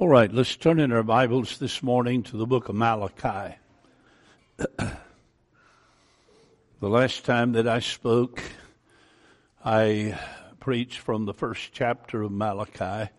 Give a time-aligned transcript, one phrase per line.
[0.00, 3.54] All right, let's turn in our Bibles this morning to the book of Malachi.
[4.56, 4.96] the
[6.80, 8.42] last time that I spoke,
[9.62, 10.18] I
[10.58, 13.10] preached from the first chapter of Malachi,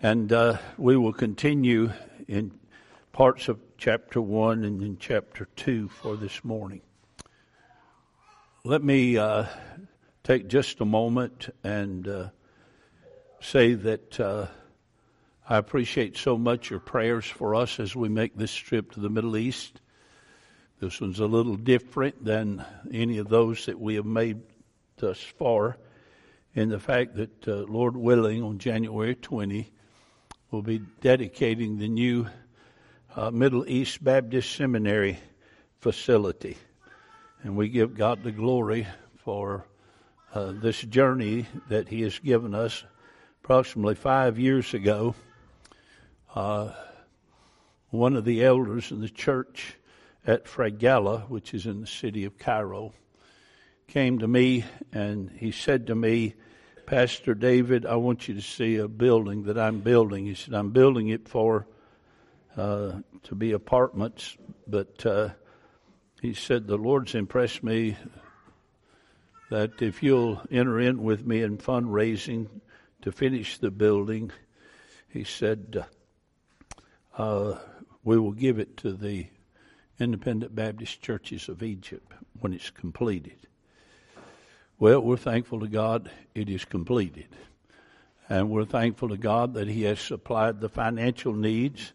[0.00, 1.90] and uh, we will continue
[2.28, 2.52] in
[3.10, 6.82] parts of chapter 1 and in chapter 2 for this morning.
[8.62, 9.46] Let me uh,
[10.22, 12.28] take just a moment and uh,
[13.40, 14.46] say that uh,
[15.48, 19.10] I appreciate so much your prayers for us as we make this trip to the
[19.10, 19.80] Middle East.
[20.78, 24.40] This one's a little different than any of those that we have made
[24.98, 25.78] thus far
[26.54, 29.68] in the fact that, uh, Lord willing, on January 20,
[30.52, 32.28] we'll be dedicating the new
[33.16, 35.18] uh, Middle East Baptist Seminary
[35.80, 36.56] facility.
[37.42, 38.86] And we give God the glory
[39.24, 39.66] for
[40.34, 42.84] uh, this journey that He has given us
[43.42, 45.16] approximately five years ago
[46.34, 46.72] uh,
[47.90, 49.76] one of the elders in the church
[50.26, 52.92] at Fragala, which is in the city of Cairo,
[53.88, 56.34] came to me and he said to me,
[56.86, 60.26] Pastor David, I want you to see a building that I'm building.
[60.26, 61.66] He said, I'm building it for
[62.56, 62.92] uh,
[63.24, 64.36] to be apartments,
[64.66, 65.30] but uh,
[66.20, 67.96] he said, The Lord's impressed me
[69.50, 72.48] that if you'll enter in with me in fundraising
[73.02, 74.30] to finish the building,
[75.08, 75.84] he said, uh,
[77.16, 77.58] Uh,
[78.04, 79.26] we will give it to the
[79.98, 83.36] independent Baptist churches of Egypt when it's completed.
[84.78, 87.28] Well, we're thankful to God it is completed.
[88.28, 91.92] And we're thankful to God that He has supplied the financial needs.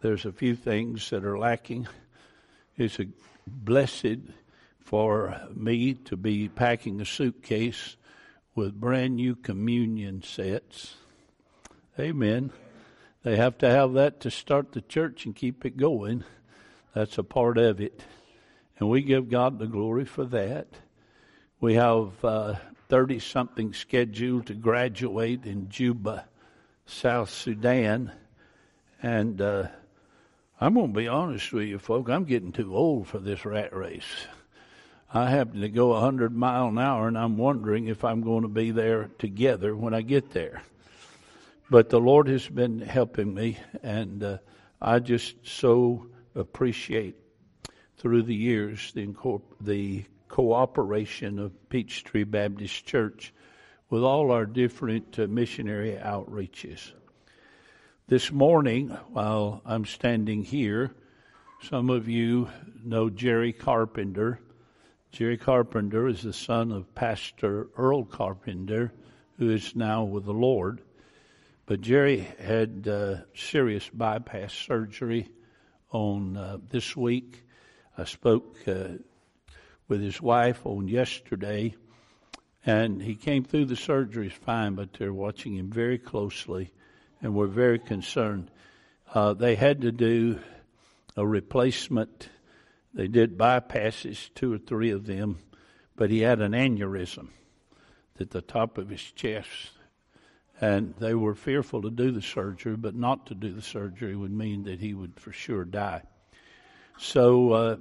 [0.00, 1.88] There's a few things that are lacking.
[2.76, 3.06] It's a
[3.46, 4.18] blessed
[4.80, 7.96] for me to be packing a suitcase
[8.54, 10.96] with brand new communion sets.
[11.98, 12.52] Amen.
[13.22, 16.24] They have to have that to start the church and keep it going.
[16.94, 18.02] That's a part of it.
[18.78, 20.66] And we give God the glory for that.
[21.60, 22.14] We have
[22.88, 26.24] 30 uh, something scheduled to graduate in Juba,
[26.84, 28.10] South Sudan.
[29.00, 29.68] And uh,
[30.60, 33.74] I'm going to be honest with you, folks, I'm getting too old for this rat
[33.74, 34.26] race.
[35.14, 38.48] I happen to go 100 mile an hour, and I'm wondering if I'm going to
[38.48, 40.62] be there together when I get there.
[41.70, 44.38] But the Lord has been helping me, and uh,
[44.80, 47.16] I just so appreciate
[47.96, 49.14] through the years the,
[49.60, 53.32] the cooperation of Peachtree Baptist Church
[53.90, 56.92] with all our different uh, missionary outreaches.
[58.08, 60.92] This morning, while I'm standing here,
[61.62, 62.48] some of you
[62.84, 64.40] know Jerry Carpenter.
[65.12, 68.92] Jerry Carpenter is the son of Pastor Earl Carpenter,
[69.38, 70.82] who is now with the Lord.
[71.64, 75.28] But Jerry had uh, serious bypass surgery
[75.90, 77.44] on uh, this week.
[77.96, 78.94] I spoke uh,
[79.86, 81.76] with his wife on yesterday,
[82.66, 86.72] and he came through the surgery fine, but they're watching him very closely,
[87.20, 88.50] and we're very concerned.
[89.14, 90.40] Uh, they had to do
[91.16, 92.28] a replacement.
[92.92, 95.38] They did bypasses, two or three of them,
[95.94, 97.28] but he had an aneurysm
[98.18, 99.70] at the top of his chest
[100.62, 104.30] and they were fearful to do the surgery, but not to do the surgery would
[104.30, 106.02] mean that he would for sure die.
[106.98, 107.76] So uh,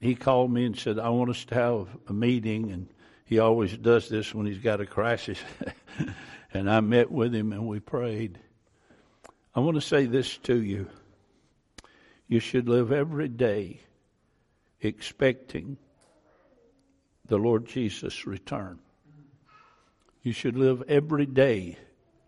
[0.00, 2.72] he called me and said, I want us to have a meeting.
[2.72, 2.88] And
[3.24, 5.38] he always does this when he's got a crisis.
[6.52, 8.38] and I met with him and we prayed.
[9.54, 10.90] I want to say this to you.
[12.28, 13.80] You should live every day
[14.82, 15.78] expecting
[17.24, 18.78] the Lord Jesus' return.
[20.22, 21.78] You should live every day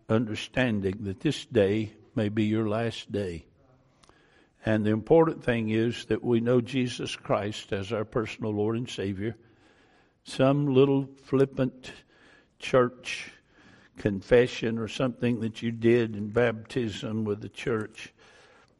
[0.09, 3.45] understanding that this day may be your last day.
[4.65, 8.89] And the important thing is that we know Jesus Christ as our personal Lord and
[8.89, 9.35] Savior.
[10.23, 11.91] Some little flippant
[12.59, 13.31] church
[13.97, 18.13] confession or something that you did in baptism with the church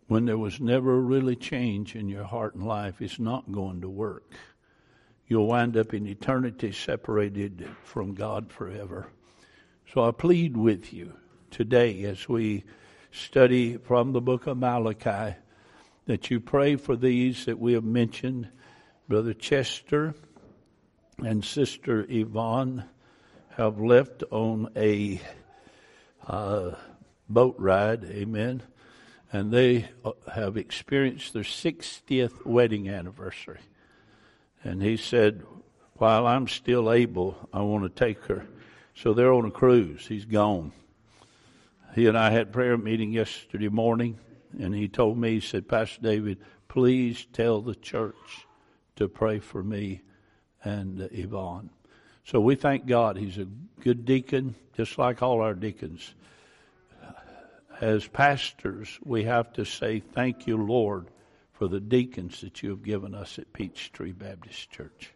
[0.07, 3.89] when there was never really change in your heart and life is not going to
[3.89, 4.31] work.
[5.27, 9.07] You'll wind up in eternity separated from God forever.
[9.91, 11.13] So I plead with you
[11.51, 12.63] today as we
[13.11, 15.35] study from the book of Malachi
[16.05, 18.47] that you pray for these that we have mentioned.
[19.07, 20.15] Brother Chester
[21.19, 22.85] and Sister Yvonne
[23.49, 25.21] have left on a
[26.27, 26.71] uh,
[27.29, 28.63] boat ride, amen,
[29.31, 33.59] and they uh, have experienced their 60th wedding anniversary.
[34.63, 35.43] And he said,
[35.97, 38.47] While I'm still able, I want to take her.
[38.95, 40.05] So they're on a cruise.
[40.07, 40.71] He's gone.
[41.95, 44.19] he and I had prayer meeting yesterday morning,
[44.59, 48.47] and he told me, he said, Pastor David, please tell the church
[48.95, 50.01] to pray for me
[50.63, 51.69] and uh, Yvonne.
[52.25, 53.17] So we thank God.
[53.17, 53.47] He's a
[53.81, 56.13] good deacon, just like all our deacons.
[57.81, 61.07] As pastors, we have to say, Thank you, Lord,
[61.51, 65.11] for the deacons that you have given us at Peachtree Baptist Church.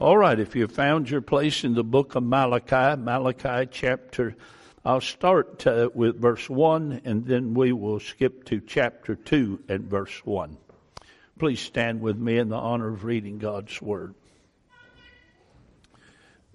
[0.00, 4.34] All right, if you found your place in the book of Malachi, Malachi chapter,
[4.82, 9.90] I'll start uh, with verse 1 and then we will skip to chapter 2 and
[9.90, 10.56] verse 1.
[11.38, 14.14] Please stand with me in the honor of reading God's Word.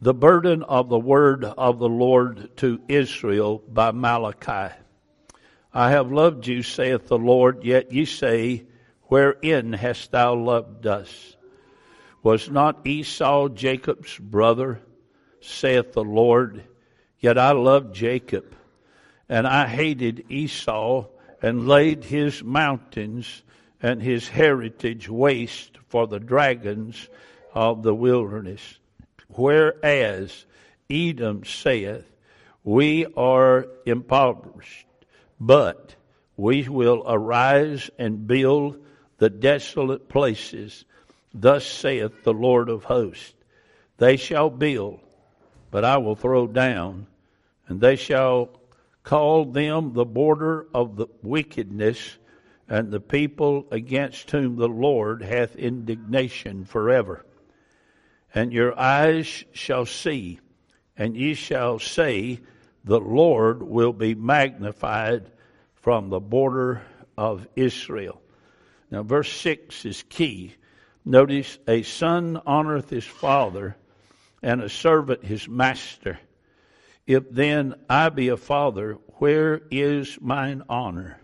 [0.00, 4.72] the burden of the word of the Lord to Israel by Malachi.
[5.74, 8.66] I have loved you, saith the Lord, yet ye say,
[9.08, 11.36] Wherein hast thou loved us?
[12.22, 14.80] Was not Esau Jacob's brother,
[15.40, 16.64] saith the Lord?
[17.18, 18.54] Yet I loved Jacob,
[19.28, 21.06] and I hated Esau,
[21.40, 23.42] and laid his mountains
[23.82, 27.08] and his heritage waste for the dragons
[27.54, 28.78] of the wilderness.
[29.28, 30.44] Whereas
[30.90, 32.04] Edom saith,
[32.64, 34.86] We are impoverished,
[35.40, 35.94] but
[36.36, 38.84] we will arise and build
[39.18, 40.84] the desolate places.
[41.34, 43.34] Thus saith the Lord of hosts.
[43.98, 45.00] They shall build,
[45.70, 47.06] but I will throw down,
[47.66, 48.50] and they shall
[49.02, 52.16] call them the border of the wickedness
[52.68, 57.24] and the people against whom the Lord hath indignation forever
[58.34, 60.38] and your eyes shall see,
[60.96, 62.40] and ye shall say,
[62.84, 65.30] The Lord will be magnified
[65.74, 66.82] from the border
[67.16, 68.20] of Israel.
[68.90, 70.54] Now, verse 6 is key.
[71.04, 73.76] Notice, a son honoreth his father,
[74.42, 76.18] and a servant his master.
[77.06, 81.20] If then I be a father, where is mine honor?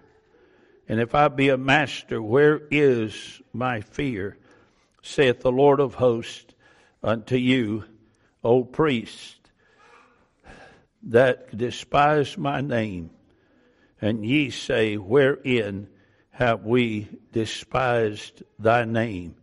[0.89, 4.39] And if I be a master, where is my fear?
[5.05, 6.55] saith the Lord of hosts
[7.03, 7.85] unto you,
[8.43, 9.39] O priest,
[11.03, 13.11] that despise my name.
[14.01, 15.89] And ye say, Wherein
[16.35, 19.37] have we despised thy name?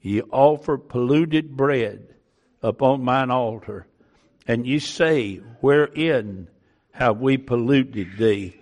[0.00, 2.14] Ye offer polluted bread
[2.62, 3.86] upon mine altar,
[4.46, 6.48] and ye say, Wherein
[6.92, 8.60] have we polluted thee?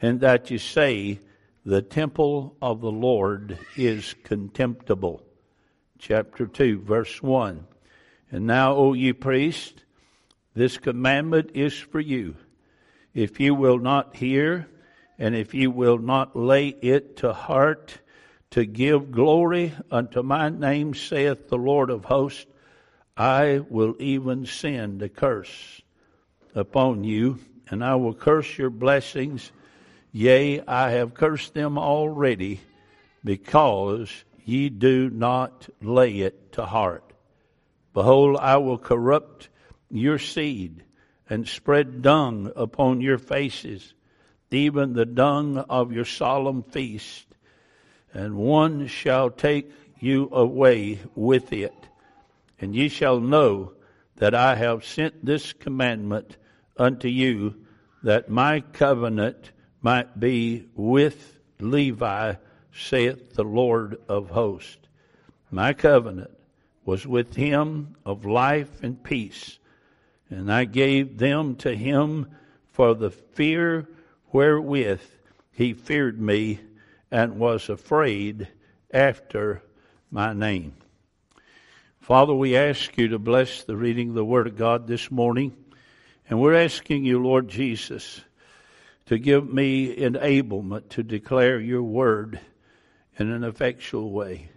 [0.00, 1.18] And that ye say,
[1.64, 5.24] The temple of the Lord is contemptible
[6.02, 7.64] chapter 2, verse 1.
[8.30, 9.82] And now, O ye priests,
[10.54, 12.36] this commandment is for you.
[13.14, 14.68] If you will not hear,
[15.22, 17.96] and if you will not lay it to heart,
[18.50, 22.44] to give glory unto my name, saith the Lord of hosts,
[23.16, 25.80] I will even send a curse
[26.56, 27.38] upon you,
[27.70, 29.52] and I will curse your blessings.
[30.10, 32.60] Yea, I have cursed them already,
[33.22, 34.10] because
[34.44, 37.12] ye do not lay it to heart.
[37.94, 39.50] Behold, I will corrupt
[39.88, 40.82] your seed
[41.30, 43.94] and spread dung upon your faces,
[44.52, 47.26] even the dung of your solemn feast,
[48.12, 51.74] and one shall take you away with it.
[52.60, 53.72] And ye shall know
[54.16, 56.36] that I have sent this commandment
[56.76, 57.54] unto you,
[58.02, 62.34] that my covenant might be with Levi
[62.72, 64.78] saith the Lord of hosts.
[65.50, 66.30] My covenant
[66.84, 69.58] was with him of life and peace,
[70.30, 72.28] and I gave them to him
[72.72, 73.86] for the fear
[74.32, 75.02] wherewith
[75.52, 76.60] he feared me
[77.10, 78.48] and was afraid
[78.90, 79.62] after
[80.10, 80.74] my name.
[82.00, 85.54] Father, we ask you to bless the reading of the Word of God this morning,
[86.28, 88.22] and we're asking you, Lord Jesus,
[89.06, 92.40] to give me enablement to declare your Word
[93.18, 94.48] in an effectual way.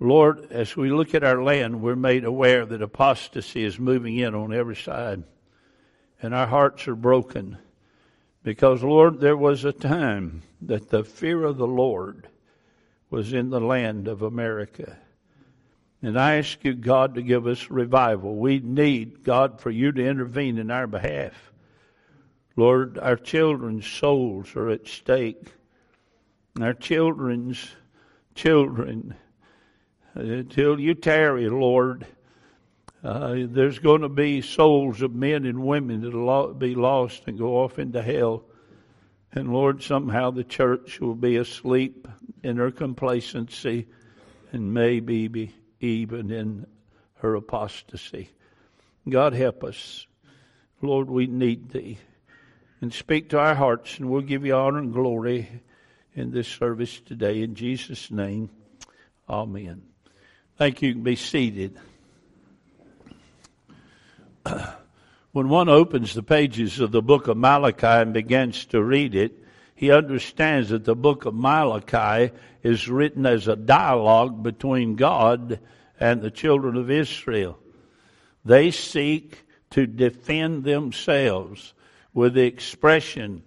[0.00, 4.34] Lord, as we look at our land, we're made aware that apostasy is moving in
[4.34, 5.22] on every side.
[6.20, 7.58] And our hearts are broken
[8.44, 12.28] because, Lord, there was a time that the fear of the Lord
[13.10, 14.96] was in the land of America.
[16.00, 18.36] And I ask you, God, to give us revival.
[18.36, 21.32] We need, God, for you to intervene in our behalf.
[22.54, 25.52] Lord, our children's souls are at stake
[26.60, 27.70] our children's
[28.34, 29.14] children.
[30.16, 32.06] Uh, Until you tarry, Lord,
[33.04, 37.58] uh, there's going to be souls of men and women that'll be lost and go
[37.58, 38.44] off into hell.
[39.30, 42.08] And Lord, somehow the church will be asleep
[42.42, 43.86] in her complacency
[44.52, 46.66] and maybe be even in
[47.16, 48.30] her apostasy.
[49.06, 50.06] God help us.
[50.80, 51.98] Lord, we need thee.
[52.80, 55.48] And speak to our hearts, and we'll give you honor and glory
[56.14, 57.42] in this service today.
[57.42, 58.48] In Jesus' name,
[59.28, 59.82] amen.
[60.56, 60.88] Thank you.
[60.88, 61.78] you can be seated.
[65.32, 69.42] When one opens the pages of the book of Malachi and begins to read it,
[69.74, 72.32] he understands that the book of Malachi
[72.62, 75.58] is written as a dialogue between God
[75.98, 77.58] and the children of Israel.
[78.44, 81.74] They seek to defend themselves
[82.12, 83.42] with the expression,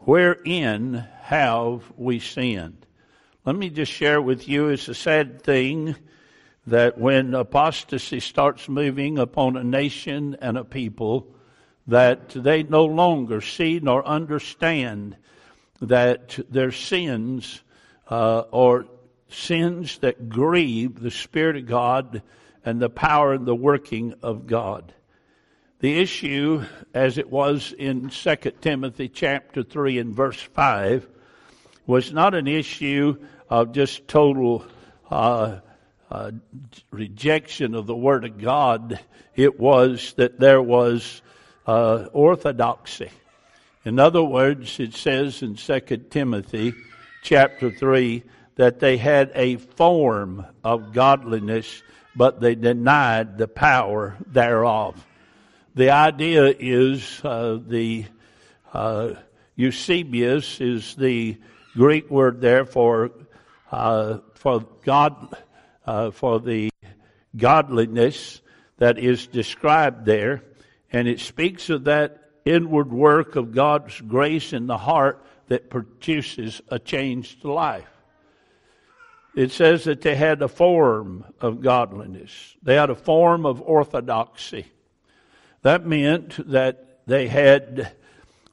[0.00, 2.84] wherein have we sinned?
[3.44, 5.94] Let me just share with you, it's a sad thing
[6.70, 11.34] that when apostasy starts moving upon a nation and a people,
[11.86, 15.16] that they no longer see nor understand
[15.80, 17.62] that their sins
[18.10, 18.86] uh, are
[19.30, 22.22] sins that grieve the Spirit of God
[22.64, 24.92] and the power and the working of God.
[25.80, 31.08] The issue, as it was in 2 Timothy chapter 3 and verse 5,
[31.86, 33.16] was not an issue
[33.48, 34.66] of just total
[35.10, 35.60] uh,
[36.10, 36.30] uh,
[36.90, 38.98] rejection of the Word of God.
[39.36, 41.22] It was that there was
[41.66, 43.10] uh, orthodoxy.
[43.84, 46.74] In other words, it says in 2 Timothy
[47.22, 48.22] chapter 3
[48.56, 51.82] that they had a form of godliness,
[52.16, 55.06] but they denied the power thereof.
[55.74, 58.06] The idea is uh, the
[58.72, 59.14] uh,
[59.56, 61.36] eusebeia is the
[61.74, 63.12] Greek word there for
[63.70, 65.36] uh, for God
[65.88, 66.68] uh, for the
[67.34, 68.42] godliness
[68.76, 70.44] that is described there,
[70.92, 76.60] and it speaks of that inward work of God's grace in the heart that produces
[76.68, 77.88] a changed life.
[79.34, 82.54] It says that they had a form of godliness.
[82.62, 84.66] They had a form of orthodoxy.
[85.62, 87.92] That meant that they had,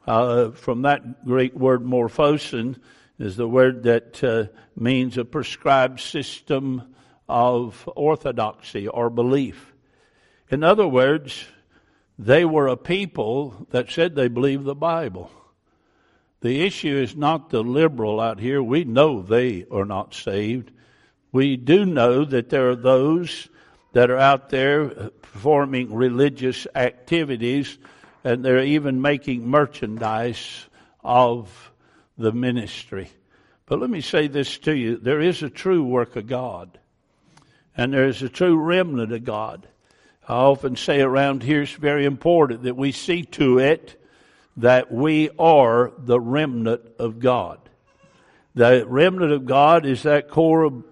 [0.08, 2.78] uh, from that Greek word morphosin,
[3.20, 4.46] is the word that uh,
[4.78, 6.95] means a prescribed system
[7.28, 9.74] of orthodoxy or belief.
[10.50, 11.46] In other words,
[12.18, 15.32] they were a people that said they believed the Bible.
[16.42, 18.62] The issue is not the liberal out here.
[18.62, 20.72] We know they are not saved.
[21.32, 23.50] We do know that there are those
[23.94, 27.78] that are out there performing religious activities
[28.24, 30.66] and they're even making merchandise
[31.04, 31.72] of
[32.18, 33.10] the ministry.
[33.66, 34.98] But let me say this to you.
[34.98, 36.80] There is a true work of God.
[37.78, 39.68] And there is a true remnant of God.
[40.28, 44.02] I often say around here it's very important that we see to it
[44.58, 47.60] that we are the remnant of God.
[48.56, 50.84] The remnant of God is that core of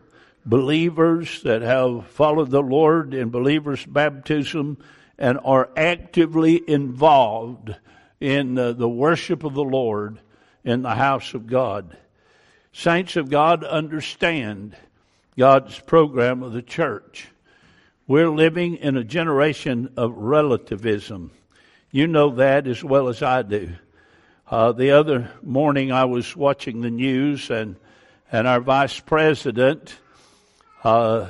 [0.46, 4.78] believers that have followed the Lord in believers' baptism
[5.18, 7.74] and are actively involved
[8.20, 10.20] in uh, the worship of the Lord
[10.64, 11.96] in the house of God.
[12.74, 14.76] Saints of God understand
[15.38, 17.28] God's program of the church.
[18.08, 21.32] We're living in a generation of relativism.
[21.92, 23.72] You know that as well as I do.
[24.50, 27.78] Uh, the other morning I was watching the news and,
[28.32, 29.96] and our vice president
[30.84, 31.30] uh,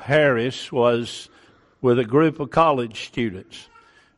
[0.00, 1.28] Harris was
[1.82, 3.68] with a group of college students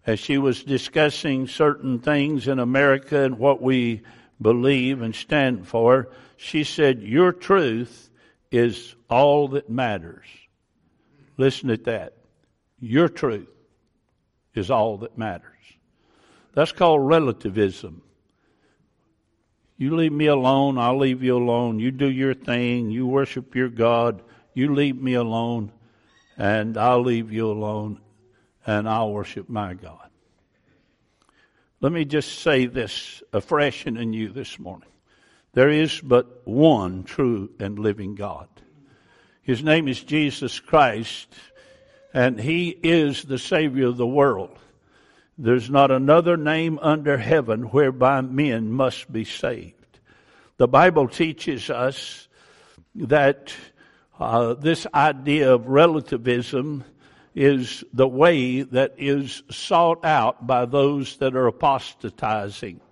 [0.06, 4.02] as she was discussing certain things in America and what we
[4.40, 6.08] believe and stand for.
[6.36, 8.05] She said, Your truth
[8.50, 10.26] is all that matters.
[11.36, 12.14] Listen at that.
[12.80, 13.48] Your truth
[14.54, 15.52] is all that matters.
[16.54, 18.02] That's called relativism.
[19.78, 21.78] You leave me alone, I'll leave you alone.
[21.78, 24.22] You do your thing, you worship your God,
[24.54, 25.70] you leave me alone,
[26.38, 28.00] and I'll leave you alone,
[28.66, 30.08] and I'll worship my God.
[31.82, 34.88] Let me just say this afresh and anew this morning.
[35.56, 38.46] There is but one true and living God.
[39.40, 41.32] His name is Jesus Christ,
[42.12, 44.58] and He is the Savior of the world.
[45.38, 49.98] There's not another name under heaven whereby men must be saved.
[50.58, 52.28] The Bible teaches us
[52.94, 53.54] that
[54.20, 56.84] uh, this idea of relativism
[57.34, 62.82] is the way that is sought out by those that are apostatizing.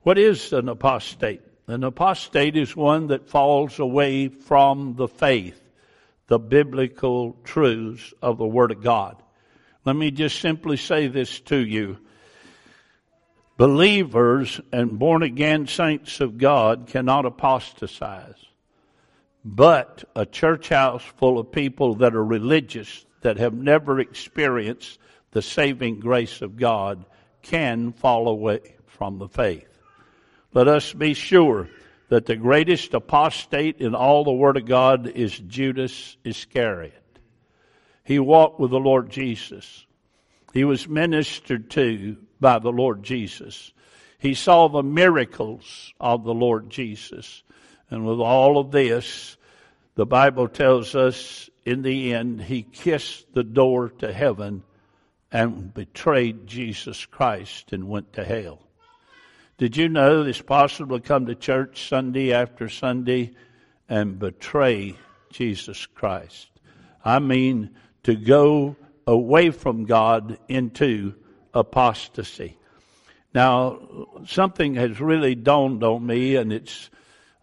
[0.00, 1.42] What is an apostate?
[1.70, 5.62] An apostate is one that falls away from the faith,
[6.26, 9.22] the biblical truths of the Word of God.
[9.84, 11.98] Let me just simply say this to you.
[13.56, 18.44] Believers and born again saints of God cannot apostatize.
[19.44, 24.98] But a church house full of people that are religious, that have never experienced
[25.30, 27.04] the saving grace of God,
[27.42, 29.69] can fall away from the faith.
[30.52, 31.68] Let us be sure
[32.08, 36.94] that the greatest apostate in all the Word of God is Judas Iscariot.
[38.02, 39.86] He walked with the Lord Jesus.
[40.52, 43.72] He was ministered to by the Lord Jesus.
[44.18, 47.44] He saw the miracles of the Lord Jesus.
[47.88, 49.36] And with all of this,
[49.94, 54.64] the Bible tells us in the end, he kissed the door to heaven
[55.30, 58.58] and betrayed Jesus Christ and went to hell.
[59.60, 63.32] Did you know it's possible to come to church Sunday after Sunday
[63.90, 64.96] and betray
[65.30, 66.48] Jesus Christ?
[67.04, 67.68] I mean,
[68.04, 68.76] to go
[69.06, 71.14] away from God into
[71.52, 72.56] apostasy.
[73.34, 76.88] Now, something has really dawned on me, and it's,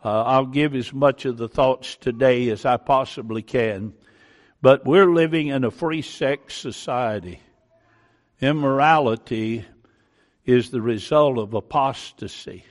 [0.03, 3.93] uh, I'll give as much of the thoughts today as I possibly can.
[4.59, 7.41] But we're living in a free sex society.
[8.41, 9.65] Immorality
[10.47, 12.63] is the result of apostasy.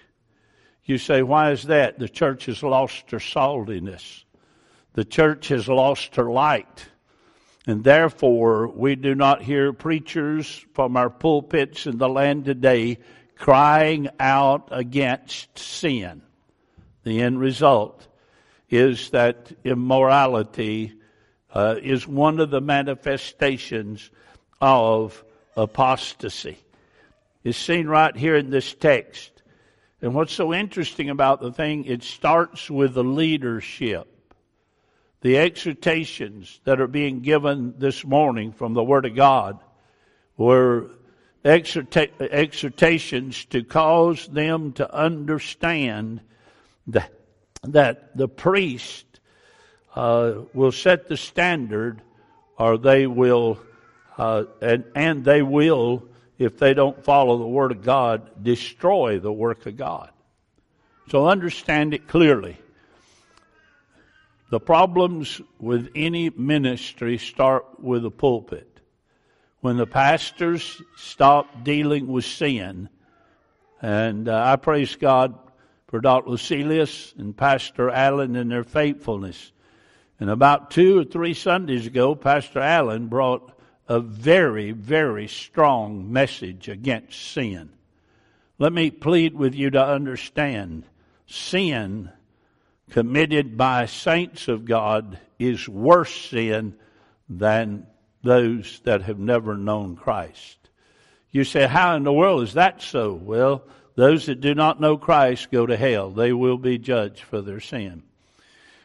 [0.86, 1.98] You say, why is that?
[1.98, 4.24] The church has lost her saltiness.
[4.94, 6.86] The church has lost her light.
[7.66, 12.98] And therefore, we do not hear preachers from our pulpits in the land today
[13.36, 16.22] crying out against sin.
[17.02, 18.08] The end result
[18.70, 20.94] is that immorality
[21.52, 24.10] uh, is one of the manifestations
[24.60, 25.22] of
[25.56, 26.58] apostasy
[27.46, 29.30] is seen right here in this text.
[30.02, 34.08] And what's so interesting about the thing, it starts with the leadership.
[35.20, 39.60] The exhortations that are being given this morning from the Word of God
[40.36, 40.90] were
[41.44, 46.22] exhorta- exhortations to cause them to understand
[46.88, 47.12] that,
[47.62, 49.06] that the priest
[49.94, 52.02] uh, will set the standard
[52.58, 53.60] or they will,
[54.18, 59.32] uh, and, and they will if they don't follow the Word of God, destroy the
[59.32, 60.10] work of God.
[61.08, 62.58] So understand it clearly.
[64.50, 68.80] The problems with any ministry start with the pulpit.
[69.60, 72.88] When the pastors stop dealing with sin,
[73.82, 75.36] and uh, I praise God
[75.88, 76.30] for Dr.
[76.30, 79.52] Lucilius and Pastor Allen and their faithfulness.
[80.18, 83.55] And about two or three Sundays ago, Pastor Allen brought
[83.88, 87.70] a very, very strong message against sin.
[88.58, 90.84] Let me plead with you to understand
[91.26, 92.10] sin
[92.90, 96.74] committed by saints of God is worse sin
[97.28, 97.86] than
[98.22, 100.56] those that have never known Christ.
[101.30, 103.12] You say, how in the world is that so?
[103.12, 106.10] Well, those that do not know Christ go to hell.
[106.10, 108.02] They will be judged for their sin.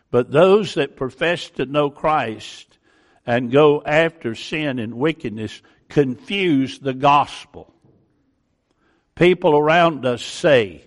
[0.10, 2.78] But those that profess to know Christ
[3.26, 7.74] and go after sin and wickedness confuse the gospel.
[9.16, 10.84] People around us say,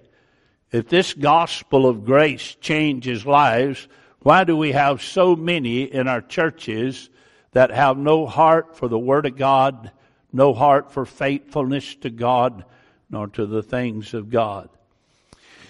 [0.72, 3.86] if this gospel of grace changes lives,
[4.20, 7.10] why do we have so many in our churches
[7.52, 9.92] that have no heart for the Word of God,
[10.32, 12.64] no heart for faithfulness to God,
[13.08, 14.68] nor to the things of God?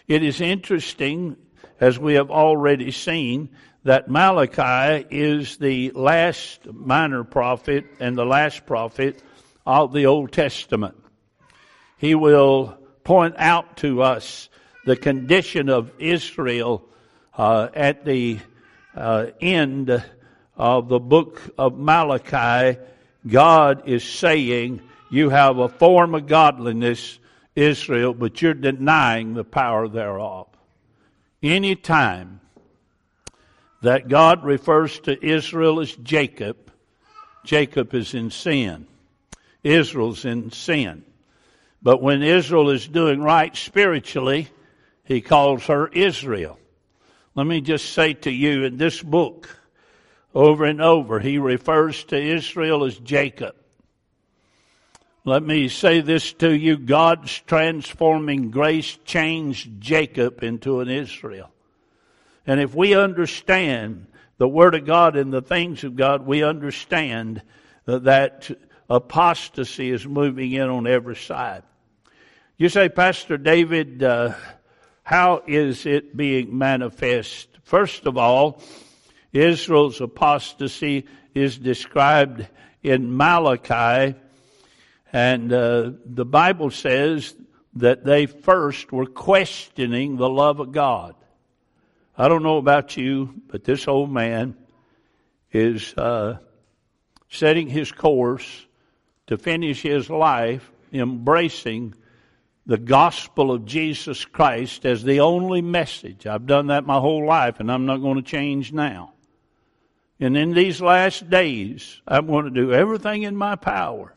[0.07, 1.37] It is interesting,
[1.81, 3.50] as we have already seen,
[3.85, 9.23] that Malachi is the last minor prophet and the last prophet
[9.66, 10.97] of the Old Testament.
[11.99, 14.49] He will point out to us
[14.87, 16.85] the condition of Israel
[17.37, 18.38] uh, at the
[18.97, 20.03] uh, end
[20.57, 22.79] of the book of Malachi.
[23.27, 27.18] God is saying, You have a form of godliness,
[27.55, 30.49] Israel, but you're denying the power thereof.
[31.42, 32.40] Anytime
[33.85, 36.73] that God refers to Israel as Jacob,
[37.44, 38.87] Jacob is in sin.
[39.62, 41.05] Israel's in sin.
[41.83, 44.49] But when Israel is doing right spiritually,
[45.05, 46.59] he calls her Israel.
[47.35, 49.51] Let me just say to you in this book,
[50.35, 53.55] over and over, he refers to Israel as Jacob.
[55.27, 61.53] Let me say this to you God's transforming grace changed Jacob into an Israel.
[62.46, 64.07] And if we understand
[64.38, 67.42] the Word of God and the things of God, we understand
[67.87, 68.50] that
[68.90, 71.62] apostasy is moving in on every side.
[72.57, 74.35] You say, Pastor David, uh,
[75.02, 77.48] how is it being manifest?
[77.62, 78.62] First of all,
[79.33, 82.46] Israel's apostasy is described
[82.83, 84.14] in Malachi,
[85.12, 87.35] and uh, the Bible says
[87.74, 91.14] that they first were questioning the love of God.
[92.16, 94.57] I don't know about you, but this old man
[95.50, 96.38] is uh,
[97.29, 98.66] setting his course
[99.27, 101.94] to finish his life embracing
[102.66, 106.27] the gospel of Jesus Christ as the only message.
[106.27, 109.12] I've done that my whole life, and I'm not going to change now.
[110.20, 114.14] And in these last days, I'm going to do everything in my power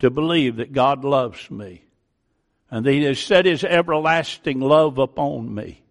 [0.00, 1.84] to believe that God loves me
[2.70, 5.82] and that He has set His everlasting love upon me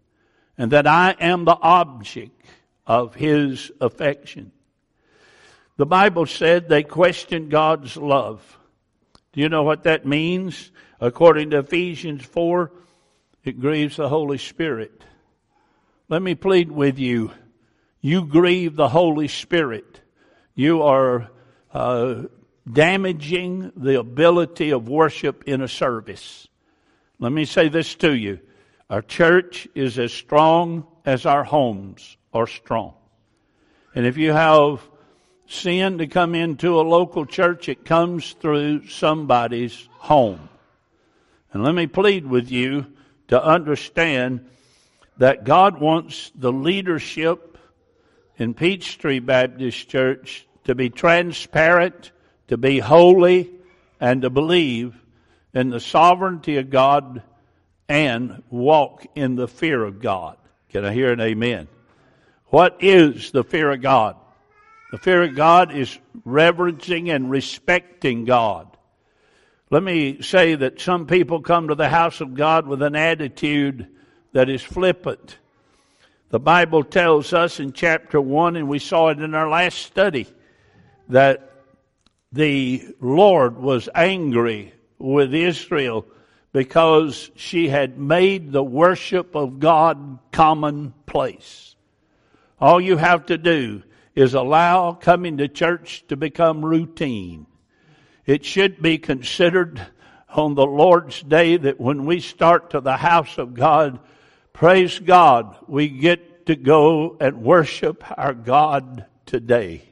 [0.57, 2.45] and that I am the object
[2.85, 4.51] of His affection.
[5.77, 8.57] The Bible said they questioned God's love.
[9.33, 10.71] Do you know what that means?
[10.99, 12.71] According to Ephesians 4,
[13.43, 15.03] it grieves the Holy Spirit.
[16.09, 17.31] Let me plead with you.
[18.01, 20.01] You grieve the Holy Spirit.
[20.55, 21.29] You are
[21.71, 22.23] uh,
[22.71, 26.47] damaging the ability of worship in a service.
[27.19, 28.39] Let me say this to you.
[28.89, 32.93] Our church is as strong as our homes are strong.
[33.93, 34.81] And if you have
[35.47, 40.49] sin to come into a local church, it comes through somebody's home.
[41.51, 42.85] And let me plead with you
[43.27, 44.49] to understand
[45.17, 47.57] that God wants the leadership
[48.37, 52.11] in Peachtree Baptist Church to be transparent,
[52.47, 53.49] to be holy,
[53.99, 54.95] and to believe
[55.53, 57.23] in the sovereignty of God
[57.89, 60.37] and walk in the fear of God.
[60.69, 61.67] Can I hear an amen?
[62.47, 64.15] What is the fear of God?
[64.91, 68.67] The fear of God is reverencing and respecting God.
[69.69, 73.87] Let me say that some people come to the house of God with an attitude
[74.31, 75.37] that is flippant.
[76.29, 80.27] The Bible tells us in chapter 1, and we saw it in our last study,
[81.09, 81.51] that
[82.31, 86.05] the Lord was angry with Israel
[86.57, 91.75] because she had made the worship of God commonplace.
[92.59, 93.83] All you have to do
[94.15, 97.45] is allow coming to church to become routine.
[98.25, 99.79] It should be considered
[100.29, 103.99] on the Lord's day that when we start to the house of God,
[104.51, 109.87] praise God, we get to go and worship our God today.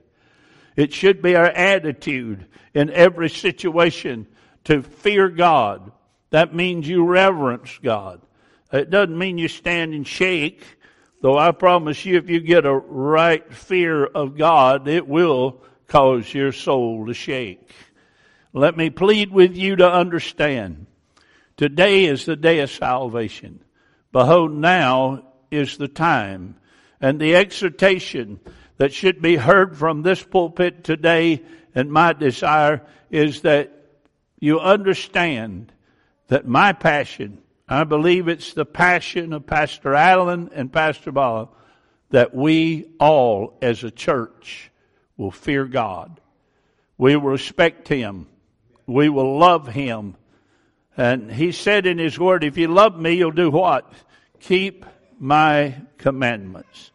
[0.75, 4.25] It should be our attitude in every situation
[4.63, 5.91] to fear God.
[6.31, 8.21] That means you reverence God.
[8.71, 10.63] It doesn't mean you stand and shake,
[11.21, 16.33] though I promise you if you get a right fear of God, it will cause
[16.33, 17.69] your soul to shake.
[18.53, 20.87] Let me plead with you to understand.
[21.57, 23.63] Today is the day of salvation.
[24.11, 26.55] Behold, now is the time.
[26.99, 28.39] And the exhortation
[28.77, 33.71] that should be heard from this pulpit today, and my desire is that
[34.39, 35.71] you understand
[36.27, 41.49] that my passion, I believe it's the passion of Pastor Allen and Pastor Bob,
[42.09, 44.71] that we all as a church
[45.17, 46.19] will fear God.
[46.97, 48.27] We will respect Him
[48.87, 50.15] we will love him.
[50.97, 53.91] And he said in his word, if you love me, you'll do what?
[54.39, 54.85] Keep
[55.19, 56.91] my commandments.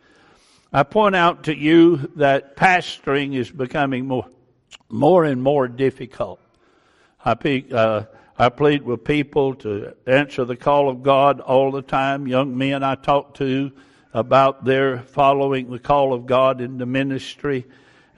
[0.72, 4.28] I point out to you that pastoring is becoming more,
[4.88, 6.40] more and more difficult.
[7.22, 8.04] I, uh,
[8.40, 12.26] I plead with people to answer the call of God all the time.
[12.26, 13.70] Young men I talk to
[14.14, 17.66] about their following the call of God in the ministry,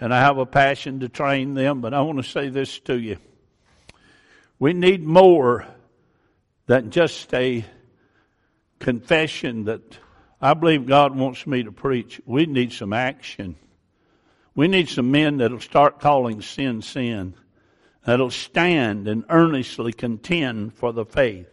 [0.01, 1.81] and I have a passion to train them.
[1.81, 3.17] But I want to say this to you.
[4.61, 5.67] We need more
[6.67, 7.65] than just a
[8.79, 9.99] confession that
[10.41, 12.21] I believe God wants me to preach.
[12.25, 13.57] We need some action.
[14.55, 17.35] We need some men that'll start calling sin sin,
[18.05, 21.49] that'll stand and earnestly contend for the faith.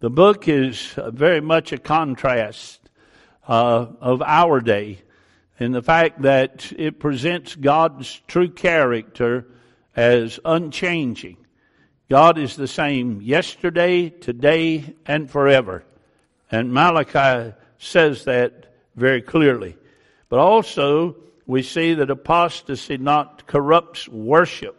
[0.00, 2.88] The book is very much a contrast
[3.48, 5.02] uh, of our day
[5.58, 9.46] in the fact that it presents God's true character
[9.96, 11.36] as unchanging.
[12.08, 15.84] God is the same yesterday, today, and forever.
[16.50, 19.76] And Malachi says that very clearly.
[20.28, 21.16] But also,
[21.48, 24.76] we see that apostasy not corrupts worship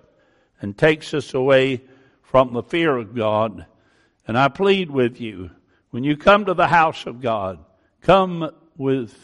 [0.62, 1.82] and takes us away
[2.22, 3.66] from the fear of God.
[4.28, 5.50] And I plead with you,
[5.90, 7.58] when you come to the house of God,
[8.02, 9.18] come with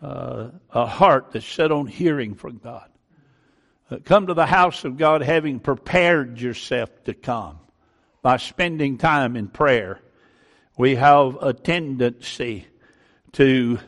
[0.00, 2.88] uh, a heart that's set on hearing from God.
[3.90, 7.58] Uh, come to the house of God having prepared yourself to come
[8.22, 10.00] by spending time in prayer.
[10.78, 12.68] We have a tendency
[13.32, 13.80] to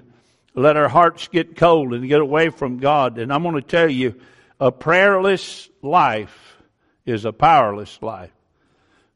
[0.57, 3.19] let our hearts get cold and get away from God.
[3.19, 4.15] And I'm going to tell you,
[4.59, 6.57] a prayerless life
[7.05, 8.33] is a powerless life.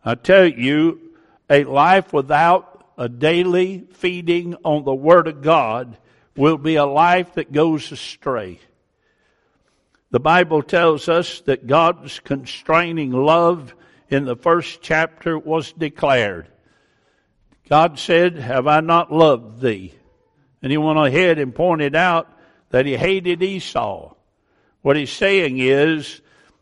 [0.05, 1.01] I tell you,
[1.49, 5.97] a life without a daily feeding on the Word of God
[6.37, 8.61] will be a life that goes astray.
[10.11, 13.75] The Bible tells us that God's constraining love
[14.11, 16.49] in the first chapter was declared.
[17.69, 19.95] God said, Have I not loved thee?
[20.63, 22.29] And he went ahead and pointed out
[22.71, 24.15] that he hated Esau.
[24.83, 26.21] What he's saying is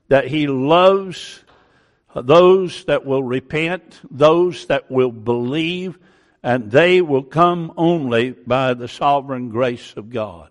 [0.09, 1.43] that he loves
[2.15, 5.99] those that will repent, those that will believe,
[6.43, 10.51] and they will come only by the sovereign grace of God.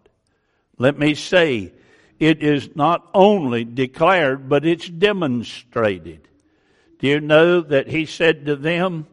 [0.78, 1.74] Let me say,
[2.20, 6.28] it is not only declared, but it's demonstrated.
[7.00, 9.08] Do you know that he said to them,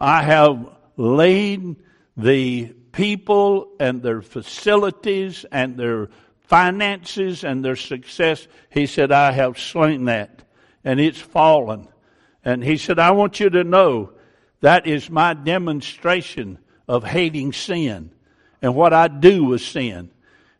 [0.00, 1.76] I have laid
[2.16, 6.08] the people and their facilities and their
[6.42, 8.46] finances and their success.
[8.70, 10.42] He said, I have slain that
[10.84, 11.88] and it's fallen.
[12.44, 14.12] And he said, I want you to know
[14.60, 18.10] that is my demonstration of hating sin
[18.62, 20.10] and what I do with sin.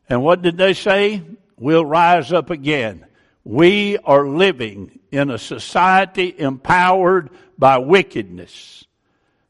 [0.09, 1.23] And what did they say?
[1.57, 3.07] We'll rise up again.
[3.45, 8.85] We are living in a society empowered by wickedness.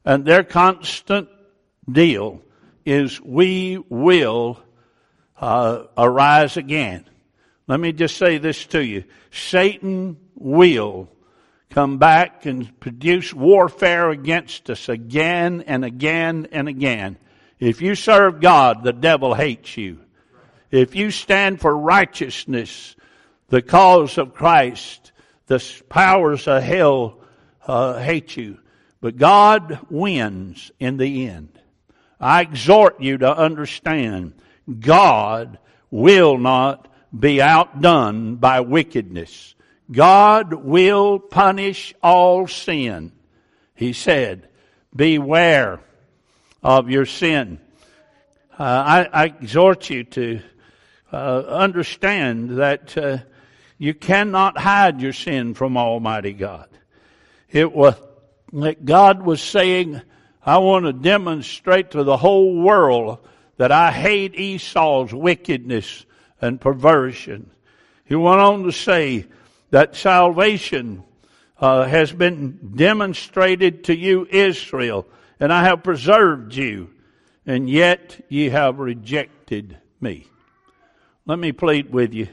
[0.05, 1.29] And their constant
[1.90, 2.42] deal
[2.85, 4.61] is we will
[5.40, 7.05] uh, arise again.
[7.66, 9.05] Let me just say this to you.
[9.31, 11.09] Satan will
[11.70, 17.16] come back and produce warfare against us again and again and again.
[17.59, 20.01] If you serve God, the devil hates you.
[20.70, 22.97] If you stand for righteousness,
[23.49, 25.12] the cause of Christ,
[25.47, 27.20] the powers of hell
[27.66, 28.59] uh, hate you.
[29.01, 31.61] But God wins in the end.
[32.25, 34.33] I exhort you to understand
[34.81, 35.59] God
[35.91, 39.55] will not be outdone by wickedness.
[39.93, 43.13] God will punish all sin.
[43.75, 44.49] He said,
[44.97, 45.81] beware
[46.63, 47.61] of your sin.
[48.59, 50.41] Uh, I, I, exhort you to
[51.13, 53.19] uh, understand that uh,
[53.77, 56.71] you cannot hide your sin from Almighty God.
[57.51, 57.97] It was
[58.55, 60.01] that God was saying,
[60.46, 63.18] I want to demonstrate to the whole world
[63.57, 66.04] that I hate Esau's wickedness
[66.40, 67.50] and perversion.
[68.04, 69.24] He went on to say
[69.70, 71.02] that salvation
[71.59, 75.07] uh, has been demonstrated to you, Israel,
[75.40, 76.90] and I have preserved you,
[77.46, 80.26] and yet ye have rejected me.
[81.24, 82.28] Let me plead with you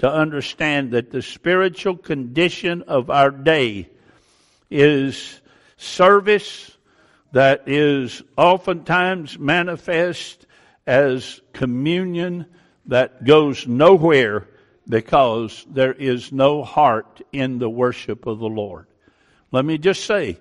[0.00, 3.88] to understand that the spiritual condition of our day
[4.70, 5.40] is
[5.78, 6.73] service
[7.34, 10.46] that is oftentimes manifest
[10.86, 12.46] as communion
[12.86, 14.46] that goes nowhere
[14.88, 18.86] because there is no heart in the worship of the Lord.
[19.50, 20.38] Let me just say,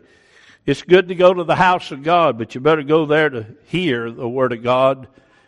[0.68, 3.48] it's good to go to the house of God, but you better go there to
[3.64, 5.08] hear the Word of God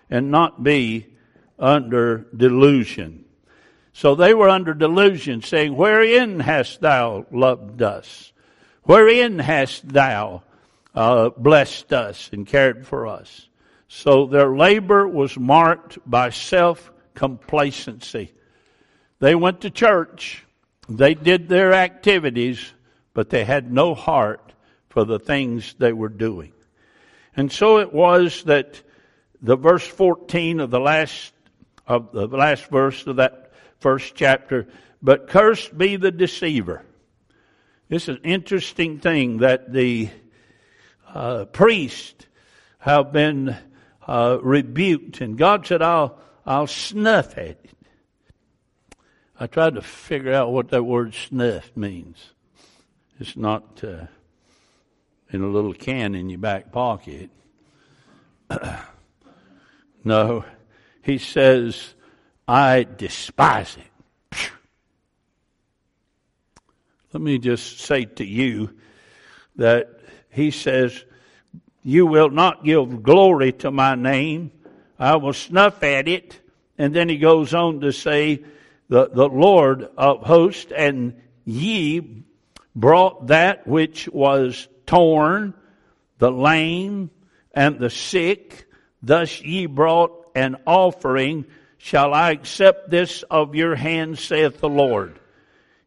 [0.09, 1.05] and not be
[1.59, 3.23] under delusion.
[3.93, 8.33] So they were under delusion, saying, Wherein hast thou loved us?
[8.81, 10.41] Wherein hast thou
[10.95, 13.47] uh, blessed us and cared for us?
[13.87, 18.33] So their labor was marked by self complacency.
[19.19, 20.45] They went to church,
[20.89, 22.73] they did their activities,
[23.13, 24.53] but they had no heart
[24.89, 26.51] for the things they were doing.
[27.35, 28.81] And so it was that
[29.41, 31.33] the verse 14 of the last
[31.87, 34.67] of the last verse of that first chapter,
[35.01, 36.83] but cursed be the deceiver.
[37.89, 40.09] This is an interesting thing that the
[41.15, 42.25] uh, priests
[42.79, 43.55] have been
[44.05, 47.69] uh, rebuked, and God said, "I'll I'll snuff at it."
[49.39, 52.33] I tried to figure out what that word "snuff" means.
[53.19, 54.07] It's not uh,
[55.31, 57.29] in a little can in your back pocket.
[60.03, 60.43] no,
[61.01, 61.93] he says,
[62.45, 64.49] "I despise it."
[67.13, 68.71] Let me just say to you
[69.55, 69.94] that
[70.35, 71.05] he says,
[71.81, 74.51] You will not give glory to my name.
[74.99, 76.39] I will snuff at it.
[76.77, 78.43] And then he goes on to say,
[78.89, 82.25] The, the Lord of hosts, and ye
[82.75, 85.53] brought that which was torn,
[86.17, 87.11] the lame,
[87.53, 88.67] and the sick.
[89.01, 91.45] Thus ye brought an offering.
[91.77, 95.17] Shall I accept this of your hand, saith the Lord?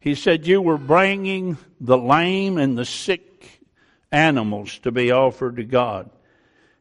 [0.00, 3.27] He said, You were bringing the lame and the sick
[4.10, 6.10] animals to be offered to God.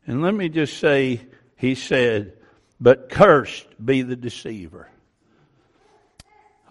[0.06, 1.22] And let me just say,
[1.56, 2.34] He said,
[2.80, 4.90] But cursed be the deceiver.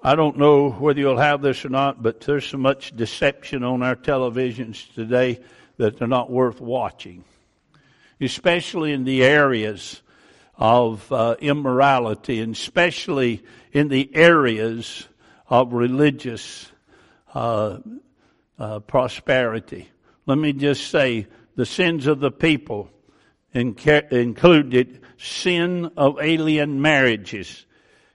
[0.03, 3.83] I don't know whether you'll have this or not, but there's so much deception on
[3.83, 5.40] our televisions today
[5.79, 7.25] that they're not worth watching.
[8.21, 10.01] Especially in the areas
[10.57, 15.07] of uh, immorality, and especially in the areas
[15.49, 16.71] of religious
[17.35, 17.79] uh,
[18.59, 19.88] uh, prosperity.
[20.27, 22.91] Let me just say the sins of the people
[23.53, 27.65] included sin of alien marriages.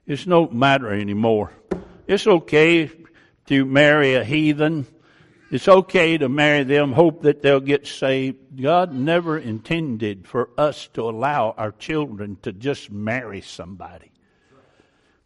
[0.05, 1.53] It's no matter anymore.
[2.07, 2.91] It's okay
[3.45, 4.85] to marry a heathen.
[5.51, 8.61] It's okay to marry them, hope that they'll get saved.
[8.61, 14.11] God never intended for us to allow our children to just marry somebody.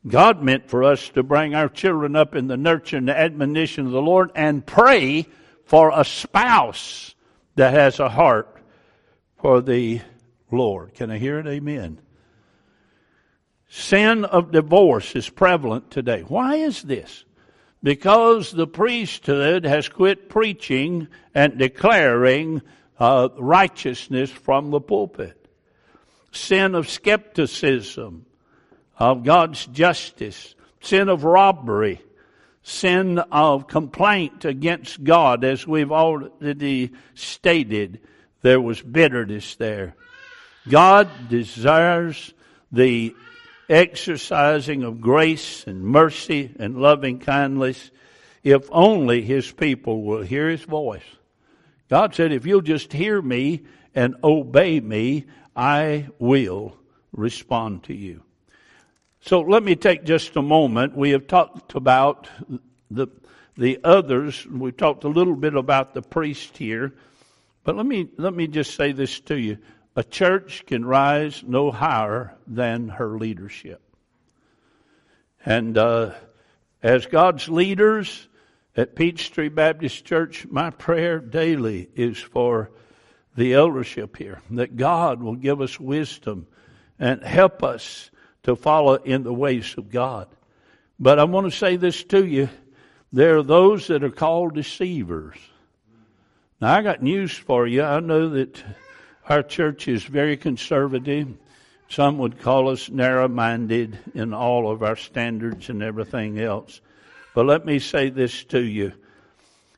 [0.07, 3.87] God meant for us to bring our children up in the nurture and the admonition
[3.87, 5.25] of the Lord and pray
[5.65, 7.15] for a spouse
[7.55, 8.61] that has a heart
[9.37, 10.01] for the
[10.51, 10.93] Lord.
[10.93, 11.47] Can I hear it?
[11.47, 11.99] Amen.
[13.67, 16.21] Sin of divorce is prevalent today.
[16.21, 17.25] Why is this?
[17.83, 22.61] Because the priesthood has quit preaching and declaring
[22.99, 25.47] uh, righteousness from the pulpit.
[26.31, 28.25] Sin of skepticism
[28.97, 32.01] of God's justice, sin of robbery,
[32.67, 37.99] sin of complaint against God, as we've already stated,
[38.41, 39.95] there was bitterness there.
[40.67, 42.33] God desires
[42.71, 43.15] the
[43.69, 47.91] exercising of grace and mercy and loving kindness
[48.43, 51.05] if only his people will hear his voice.
[51.87, 53.61] God said, if you'll just hear me
[53.93, 55.25] and obey me,
[55.55, 56.75] I will
[57.11, 58.24] respond to you.
[59.25, 60.95] So let me take just a moment.
[60.95, 62.29] We have talked about
[62.91, 63.07] the,
[63.57, 64.45] the others.
[64.45, 66.93] We talked a little bit about the priest here.
[67.63, 69.57] But let me, let me just say this to you.
[69.95, 73.81] A church can rise no higher than her leadership.
[75.43, 76.11] And uh,
[76.83, 78.27] as God's leaders
[78.77, 82.69] at Peachtree Baptist Church, my prayer daily is for
[83.35, 86.45] the eldership here, that God will give us wisdom
[86.99, 88.11] and help us
[88.45, 90.27] to follow in the ways of God.
[90.99, 92.47] But I want to say this to you.
[93.11, 95.35] There are those that are called deceivers.
[96.61, 97.81] Now I got news for you.
[97.81, 98.63] I know that
[99.27, 101.35] our church is very conservative.
[101.89, 106.81] Some would call us narrow minded in all of our standards and everything else.
[107.33, 108.93] But let me say this to you.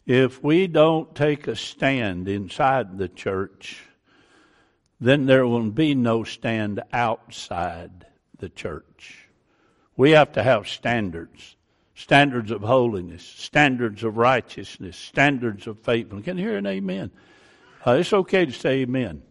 [0.05, 3.81] If we don't take a stand inside the church,
[4.99, 8.07] then there will be no stand outside
[8.39, 9.27] the church.
[9.95, 11.55] We have to have standards.
[11.95, 16.25] Standards of holiness, standards of righteousness, standards of faithfulness.
[16.25, 17.09] Can you hear an amen?
[17.85, 19.23] Uh, it's okay to say amen.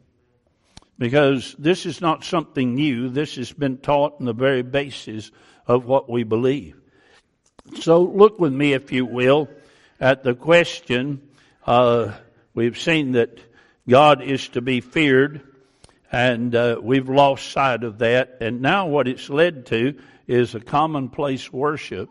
[0.99, 3.09] Because this is not something new.
[3.09, 5.31] This has been taught in the very basis
[5.69, 6.75] of what we believe.
[7.81, 9.49] So look with me, if you will,
[10.01, 11.23] at the question.
[11.64, 12.14] Uh,
[12.53, 13.38] we've seen that
[13.88, 15.40] God is to be feared
[16.17, 18.39] and uh, we've lost sight of that.
[18.41, 22.09] And now what it's led to is a commonplace worship,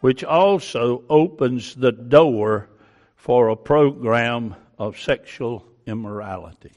[0.00, 2.68] which also opens the door
[3.14, 6.72] for a program of sexual immorality.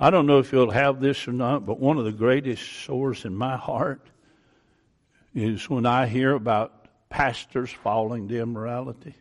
[0.00, 3.24] I don't know if you'll have this or not, but one of the greatest sores
[3.24, 4.04] in my heart
[5.32, 9.14] is when I hear about pastors falling to immorality.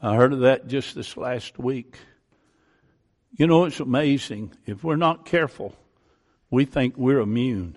[0.00, 1.98] I heard of that just this last week.
[3.36, 4.52] You know, it's amazing.
[4.64, 5.74] If we're not careful,
[6.50, 7.76] we think we're immune.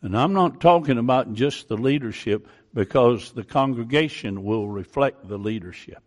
[0.00, 6.02] And I'm not talking about just the leadership because the congregation will reflect the leadership.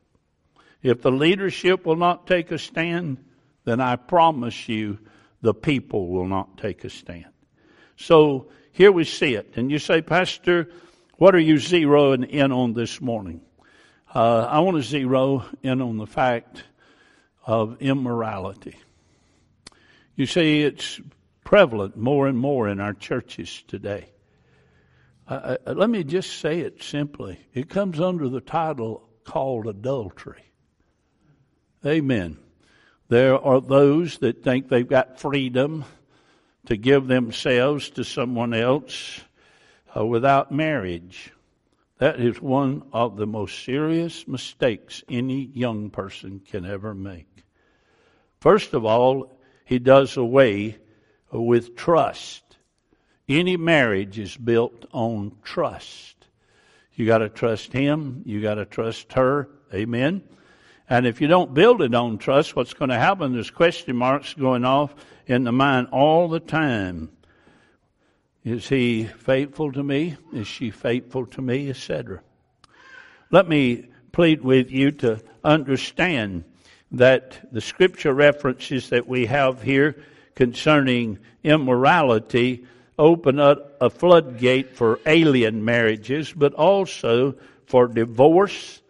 [0.82, 3.24] If the leadership will not take a stand,
[3.66, 4.98] then I promise you
[5.42, 7.26] the people will not take a stand.
[7.98, 9.58] So here we see it.
[9.58, 10.70] And you say, Pastor,
[11.18, 13.42] what are you zeroing in on this morning?
[14.14, 16.64] Uh, I want to zero in on the fact
[17.50, 18.76] of immorality.
[20.16, 21.02] You see, it's
[21.44, 24.12] prevalent more and more in our churches today.
[25.28, 27.40] Uh, let me just say it simply.
[27.52, 30.44] It comes under the title called adultery.
[31.84, 32.38] Amen.
[33.08, 35.86] There are those that think they've got freedom
[36.68, 39.22] to give themselves to someone else
[39.98, 41.32] uh, without marriage.
[41.98, 47.26] That is one of the most serious mistakes any young person can ever make.
[48.40, 49.32] First of all,
[49.66, 50.78] he does away
[51.32, 52.44] with trust.
[53.28, 56.16] Any marriage is built on trust.
[56.96, 58.24] You got to trust him.
[58.26, 59.50] You got to trust her.
[59.74, 60.24] Amen.
[60.90, 63.34] And if you don't build it on trust, what's going to happen?
[63.34, 64.96] There's question marks going off
[65.28, 67.12] in the mind all the time.
[68.44, 70.18] Is he faithful to me?
[70.34, 71.70] Is she faithful to me?
[71.70, 72.22] Etc.
[73.30, 76.46] Let me plead with you to understand
[76.92, 80.04] that the scripture references that we have here
[80.36, 82.66] concerning immorality
[82.98, 87.36] open up a floodgate for alien marriages, but also
[87.66, 88.82] for divorce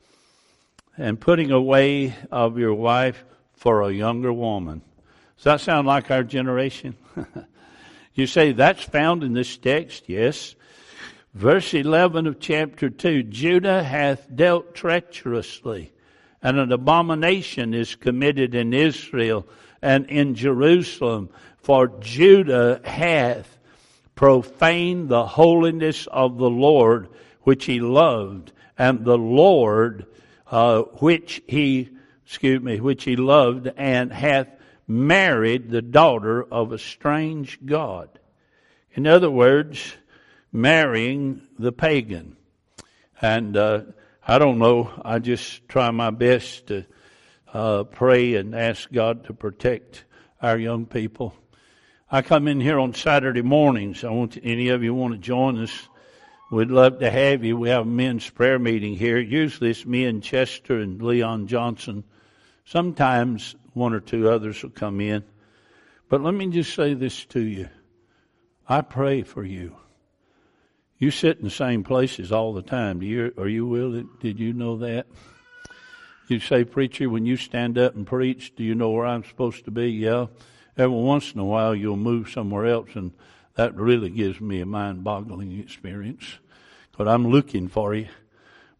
[0.97, 3.23] and putting away of your wife
[3.53, 4.81] for a younger woman.
[5.37, 6.95] Does that sound like our generation?
[8.13, 10.09] you say that's found in this text?
[10.09, 10.55] Yes.
[11.33, 15.91] Verse 11 of chapter 2 Judah hath dealt treacherously,
[16.41, 19.47] and an abomination is committed in Israel
[19.81, 23.57] and in Jerusalem, for Judah hath
[24.15, 27.09] profaned the holiness of the Lord
[27.41, 30.05] which he loved, and the Lord
[30.47, 31.89] uh, which he,
[32.25, 34.47] excuse me, which he loved, and hath
[34.87, 38.09] married the daughter of a strange God.
[38.93, 39.95] In other words,
[40.51, 42.35] marrying the pagan.
[43.21, 43.81] And uh,
[44.27, 46.85] I don't know, I just try my best to
[47.53, 50.05] uh, pray and ask God to protect
[50.41, 51.33] our young people.
[52.11, 54.03] I come in here on Saturday mornings.
[54.03, 55.87] I want to, any of you want to join us.
[56.51, 57.55] We'd love to have you.
[57.57, 59.19] We have a men's prayer meeting here.
[59.19, 62.03] Usually it's me and Chester and Leon Johnson.
[62.65, 65.23] Sometimes one or two others will come in.
[66.09, 67.69] But let me just say this to you.
[68.67, 69.75] I pray for you.
[70.99, 72.99] You sit in the same places all the time.
[72.99, 74.09] Do you, are you willing?
[74.19, 75.07] Did you know that?
[76.27, 79.65] You say, preacher, when you stand up and preach, do you know where I'm supposed
[79.65, 79.89] to be?
[79.89, 80.27] Yeah
[80.79, 83.11] every once in a while you'll move somewhere else, and
[83.55, 86.39] that really gives me a mind boggling experience.
[86.97, 88.07] But I'm looking for you.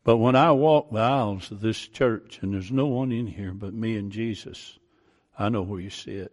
[0.06, 3.52] But when I walk the aisles of this church, and there's no one in here
[3.52, 4.80] but me and Jesus,
[5.38, 6.32] I know where you sit.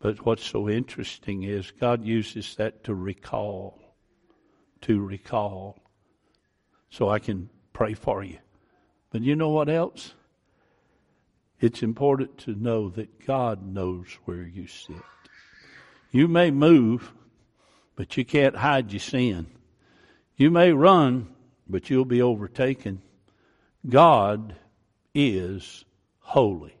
[0.00, 3.80] But what's so interesting is God uses that to recall,
[4.82, 5.78] to recall,
[6.90, 8.38] so I can pray for you.
[9.10, 10.14] But you know what else?
[11.60, 14.96] it's important to know that God knows where you sit.
[16.10, 17.12] You may move,
[17.94, 19.46] but you can't hide your sin.
[20.36, 21.28] You may run,
[21.68, 23.02] but you'll be overtaken.
[23.88, 24.54] God
[25.14, 25.84] is
[26.20, 26.76] holy,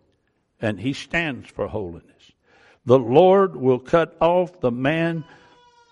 [0.60, 2.32] and He stands for holiness.
[2.84, 5.24] The Lord will cut off the man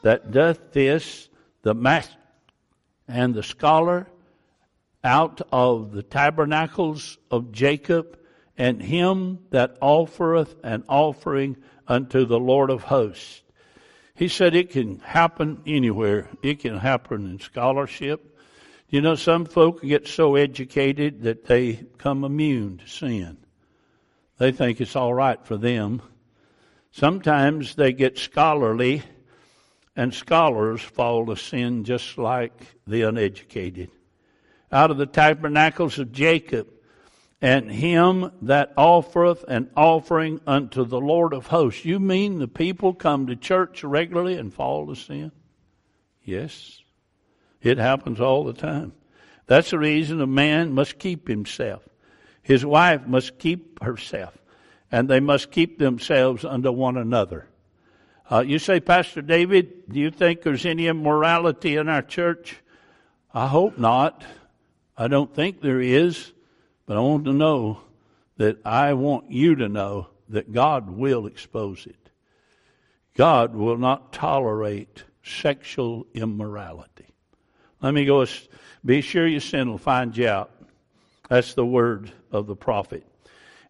[0.02, 1.28] that doth this,
[1.64, 2.16] the master
[3.08, 4.06] and the scholar,
[5.02, 8.18] out of the tabernacles of Jacob
[8.56, 11.56] and him that offereth an offering
[11.86, 13.42] unto the Lord of hosts.
[14.14, 16.28] He said it can happen anywhere.
[16.42, 18.38] It can happen in scholarship.
[18.88, 23.38] You know, some folk get so educated that they become immune to sin.
[24.38, 26.00] They think it's all right for them.
[26.92, 29.02] Sometimes they get scholarly,
[29.96, 32.52] and scholars fall to sin just like
[32.86, 33.90] the uneducated.
[34.72, 36.68] Out of the tabernacles of Jacob,
[37.44, 41.84] and him that offereth an offering unto the Lord of hosts.
[41.84, 45.30] You mean the people come to church regularly and fall to sin?
[46.22, 46.80] Yes.
[47.60, 48.94] It happens all the time.
[49.46, 51.86] That's the reason a man must keep himself.
[52.42, 54.36] His wife must keep herself.
[54.90, 57.46] And they must keep themselves unto one another.
[58.30, 62.56] Uh, you say, Pastor David, do you think there's any immorality in our church?
[63.34, 64.24] I hope not.
[64.96, 66.32] I don't think there is.
[66.86, 67.80] But I want to know
[68.36, 72.10] that I want you to know that God will expose it.
[73.14, 77.06] God will not tolerate sexual immorality.
[77.80, 78.26] Let me go,
[78.84, 80.50] be sure your sin will find you out.
[81.28, 83.06] That's the word of the prophet.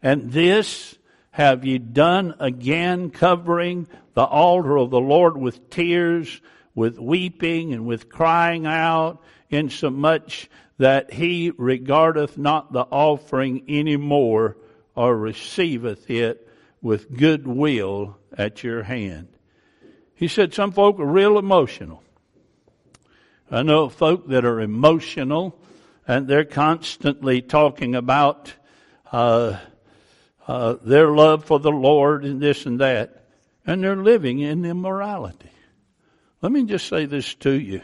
[0.03, 0.97] And this
[1.33, 6.41] have ye done again, covering the altar of the Lord with tears,
[6.75, 10.49] with weeping, and with crying out, insomuch
[10.79, 14.57] that he regardeth not the offering any more,
[14.95, 16.49] or receiveth it
[16.81, 19.29] with good will at your hand.
[20.15, 22.03] He said some folk are real emotional.
[23.51, 25.59] I know folk that are emotional
[26.07, 28.53] and they're constantly talking about
[29.11, 29.59] uh,
[30.47, 33.24] uh, their love for the Lord and this and that,
[33.67, 35.51] and they're living in immorality.
[36.43, 37.81] Let me just say this to you.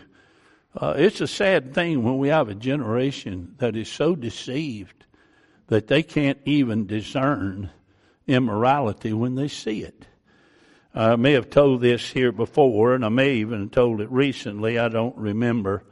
[0.76, 5.04] Uh, it's a sad thing when we have a generation that is so deceived
[5.66, 7.70] that they can't even discern
[8.26, 10.06] immorality when they see it.
[10.94, 14.78] I may have told this here before, and I may even have told it recently.
[14.78, 15.84] I don't remember.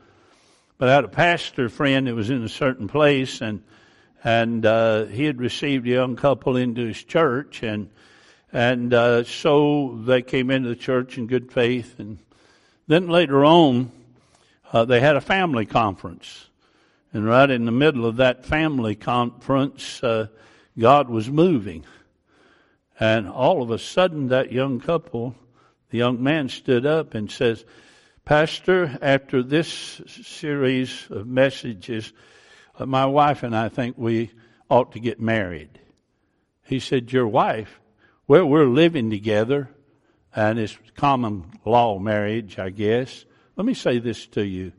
[0.77, 3.63] But I had a pastor friend that was in a certain place, and
[4.25, 7.91] and uh, he had received a young couple into his church, and
[8.53, 12.19] and uh, so they came into the church in good faith, and
[12.87, 13.93] then later on,
[14.73, 16.47] uh, they had a family conference.
[17.13, 20.29] And right in the middle of that family conference, uh,
[20.79, 21.85] God was moving.
[23.01, 25.35] And all of a sudden, that young couple,
[25.91, 27.65] the young man stood up and says,
[28.25, 32.13] Pastor, after this series of messages,
[32.79, 34.31] uh, my wife and I think we
[34.69, 35.79] ought to get married.
[36.65, 37.81] He said, Your wife?
[38.29, 39.71] Well, we're living together,
[40.37, 43.25] and it's common law marriage, I guess.
[43.57, 44.75] Let me say this to you.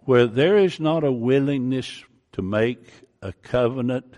[0.00, 2.90] Where there is not a willingness to make
[3.22, 4.16] a covenant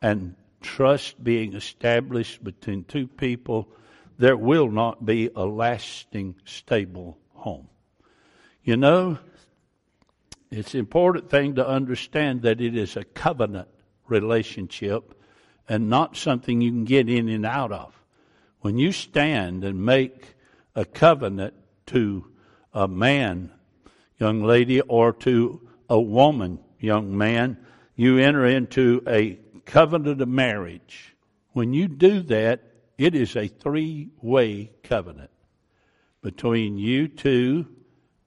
[0.00, 3.68] and trust being established between two people,
[4.16, 7.66] there will not be a lasting, stable home.
[8.62, 9.18] You know,
[10.52, 13.66] it's an important thing to understand that it is a covenant
[14.06, 15.20] relationship
[15.68, 18.00] and not something you can get in and out of.
[18.64, 20.36] When you stand and make
[20.74, 21.52] a covenant
[21.88, 22.32] to
[22.72, 23.52] a man,
[24.18, 27.58] young lady, or to a woman, young man,
[27.94, 31.14] you enter into a covenant of marriage.
[31.52, 32.62] When you do that,
[32.96, 35.30] it is a three way covenant
[36.22, 37.66] between you two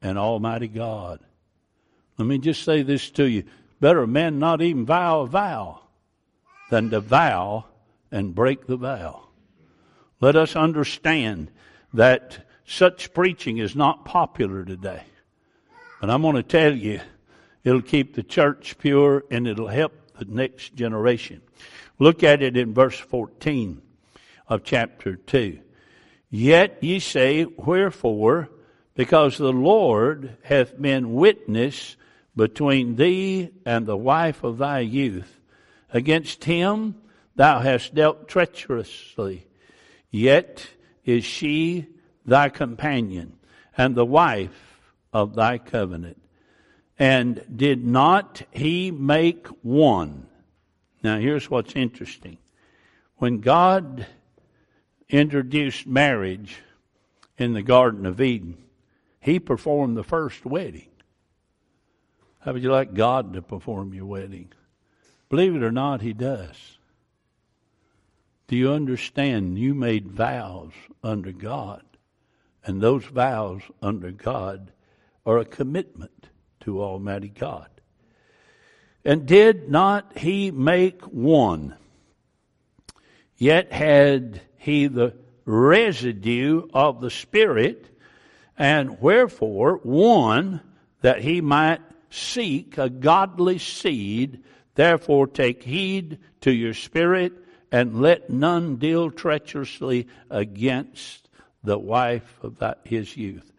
[0.04, 1.20] and Almighty God.
[2.20, 3.46] Let me just say this to you.
[3.80, 5.82] Better a man not even vow a vow
[6.70, 7.66] than to vow
[8.12, 9.27] and break the vow.
[10.20, 11.52] Let us understand
[11.94, 15.04] that such preaching is not popular today.
[16.02, 17.02] But I'm going to tell you,
[17.64, 21.42] it'll keep the church pure and it'll help the next generation.
[22.00, 23.82] Look at it in verse 14
[24.48, 25.60] of chapter 2.
[26.30, 28.50] Yet ye say, Wherefore?
[28.96, 31.96] Because the Lord hath been witness
[32.36, 35.40] between thee and the wife of thy youth.
[35.92, 36.96] Against him
[37.36, 39.47] thou hast dealt treacherously,
[40.18, 40.68] yet
[41.06, 41.88] is she
[42.26, 43.34] thy companion
[43.78, 44.82] and the wife
[45.14, 46.22] of thy covenant.
[47.00, 50.28] And did not he make one?
[51.04, 52.38] Now here's what's interesting.
[53.18, 54.06] When God
[55.10, 56.58] introduced marriage
[57.38, 58.58] in the Garden of Eden,
[59.20, 60.90] he performed the first wedding.
[62.40, 64.54] How would you like God to perform your wedding?
[65.30, 66.77] Believe it or not, He does.
[68.48, 69.58] Do you understand?
[69.58, 70.72] You made vows
[71.04, 71.84] under God,
[72.66, 74.72] and those vows under God
[75.26, 76.30] are a commitment
[76.62, 77.70] to Almighty God.
[79.04, 81.76] And did not He make one?
[83.38, 87.90] Yet had He the residue of the Spirit,
[88.58, 90.62] and wherefore one
[91.02, 94.44] that He might seek a godly seed.
[94.76, 97.34] Therefore, take heed to your spirit,
[97.72, 101.28] and let none deal treacherously against
[101.64, 103.52] the wife of that, his youth.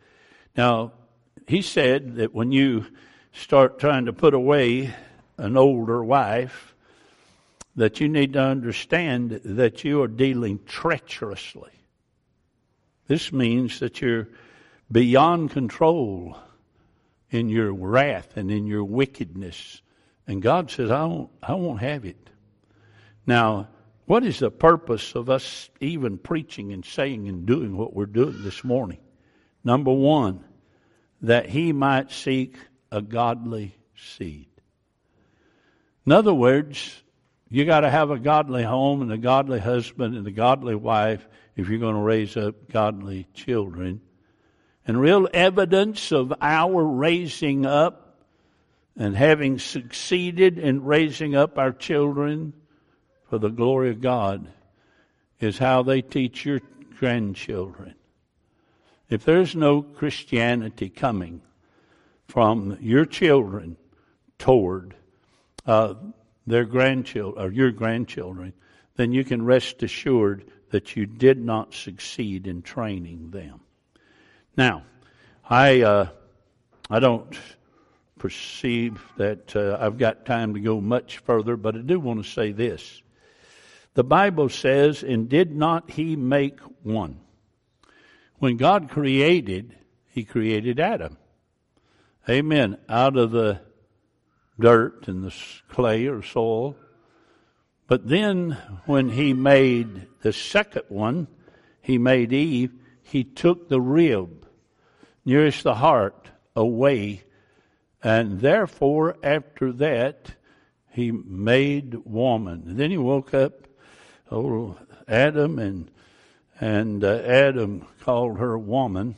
[0.56, 0.92] Now,
[1.46, 2.86] he said that when you
[3.32, 4.94] start trying to put away
[5.36, 6.74] an older wife,
[7.76, 11.70] that you need to understand that you are dealing treacherously.
[13.06, 14.28] This means that you're
[14.90, 16.36] beyond control
[17.30, 19.80] in your wrath and in your wickedness.
[20.26, 22.30] And God says, I won't, I won't have it.
[23.26, 23.68] Now,
[24.08, 28.42] what is the purpose of us even preaching and saying and doing what we're doing
[28.42, 28.98] this morning?
[29.62, 30.44] Number one,
[31.20, 32.56] that he might seek
[32.90, 34.48] a godly seed.
[36.06, 37.02] In other words,
[37.50, 41.28] you got to have a godly home and a godly husband and a godly wife
[41.54, 44.00] if you're going to raise up godly children
[44.86, 48.24] and real evidence of our raising up
[48.96, 52.54] and having succeeded in raising up our children
[53.28, 54.48] for the glory of God
[55.40, 56.60] is how they teach your
[56.98, 57.94] grandchildren.
[59.08, 61.40] If there's no Christianity coming
[62.26, 63.76] from your children
[64.38, 64.94] toward
[65.66, 65.94] uh,
[66.46, 68.52] their grandchildren or your grandchildren,
[68.96, 73.60] then you can rest assured that you did not succeed in training them.
[74.56, 74.82] Now,
[75.48, 76.08] I uh,
[76.90, 77.38] I don't
[78.18, 82.28] perceive that uh, I've got time to go much further, but I do want to
[82.28, 83.02] say this.
[83.94, 87.20] The Bible says, "And did not He make one?"
[88.38, 89.76] When God created,
[90.08, 91.16] He created Adam.
[92.28, 92.78] Amen.
[92.88, 93.60] Out of the
[94.58, 95.34] dirt and the
[95.68, 96.76] clay or soil.
[97.86, 98.52] But then,
[98.86, 101.26] when He made the second one,
[101.80, 102.72] He made Eve.
[103.02, 104.46] He took the rib
[105.24, 107.22] nearest the heart away.
[108.02, 110.32] And therefore, after that,
[110.90, 112.76] he made woman.
[112.76, 113.67] Then he woke up,
[114.30, 115.90] old Adam, and
[116.60, 119.14] and uh, Adam called her woman.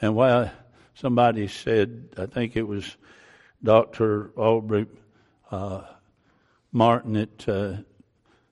[0.00, 0.50] And while
[0.94, 2.96] somebody said, I think it was
[3.62, 4.30] Dr.
[4.36, 4.86] Aubrey
[5.50, 5.82] uh,
[6.72, 7.76] Martin, at uh,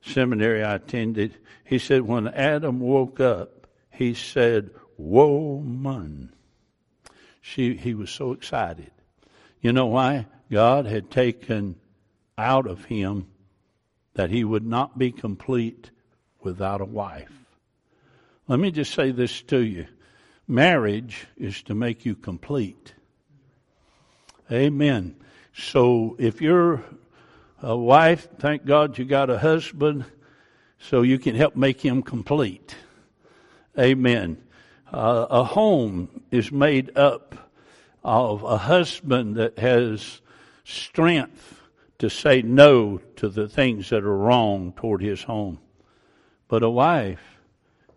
[0.03, 6.33] seminary I attended, he said, when Adam woke up, he said, Woman.
[7.41, 8.91] She, he was so excited.
[9.61, 10.27] You know why?
[10.51, 11.77] God had taken
[12.39, 13.27] out of him
[14.15, 15.91] that he would not be complete
[16.41, 17.33] without a wife.
[18.47, 19.87] Let me just say this to you.
[20.47, 22.95] Marriage is to make you complete.
[24.53, 25.17] Amen.
[25.55, 26.85] So if you're
[27.63, 30.05] a wife, thank God you got a husband
[30.79, 32.77] so you can help make him complete.
[33.79, 34.43] Amen.
[34.93, 37.51] Uh, a home is made up
[38.05, 40.21] of a husband that has
[40.65, 41.54] strength
[41.99, 45.59] to say no to the things that are wrong toward his home.
[46.49, 47.39] But a wife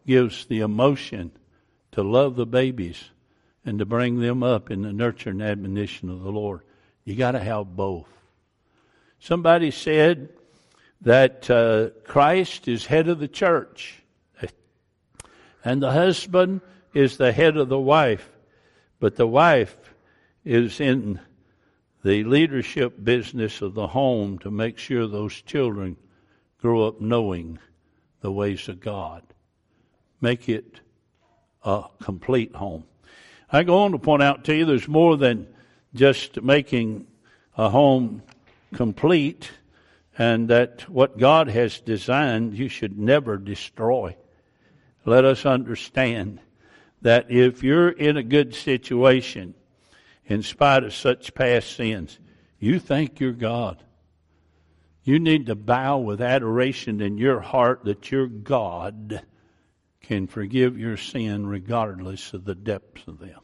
[0.06, 1.32] gives the emotion
[1.92, 3.12] to love the babies
[3.66, 6.62] and to bring them up in the nurture and admonition of the Lord.
[7.04, 8.08] You got to have both.
[9.20, 10.30] Somebody said
[11.02, 14.02] that uh, Christ is head of the church,
[15.64, 16.62] and the husband
[16.94, 18.30] is the head of the wife,
[19.00, 19.76] but the wife
[20.46, 21.20] is in
[22.08, 25.98] the leadership business of the home to make sure those children
[26.62, 27.60] grow up knowing
[28.22, 29.24] the ways of God.
[30.22, 30.80] Make it
[31.66, 32.86] a complete home.
[33.52, 35.54] I go on to point out to you there's more than
[35.94, 37.08] just making
[37.58, 38.24] a home
[38.74, 39.52] complete
[40.18, 44.16] and that what God has designed you should never destroy.
[45.04, 46.40] Let us understand
[47.02, 49.56] that if you're in a good situation,
[50.28, 52.20] in spite of such past sins,
[52.60, 53.82] you think you're God.
[55.04, 59.22] You need to bow with adoration in your heart that your God
[60.02, 63.40] can forgive your sin regardless of the depths of them.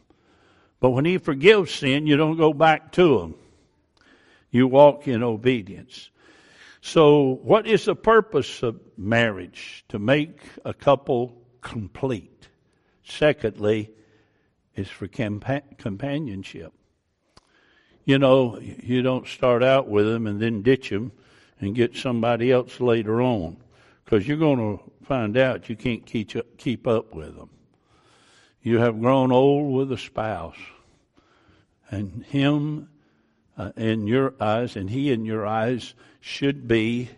[0.82, 3.36] But when He forgives sin, you don't go back to Him.
[4.52, 6.10] You walk in obedience.
[6.82, 9.86] So, what is the purpose of marriage?
[9.90, 12.50] To make a couple complete.
[13.06, 13.90] Secondly,
[14.76, 16.74] is for compa- companionship.
[18.06, 21.12] You know, you don't start out with them and then ditch them
[21.60, 23.58] and get somebody else later on
[24.04, 27.50] because you're going to find out you can't keep, up with them.
[28.62, 30.58] You have grown old with a spouse,
[31.90, 32.90] and him
[33.58, 37.10] uh, in your eyes, and he in your eyes should be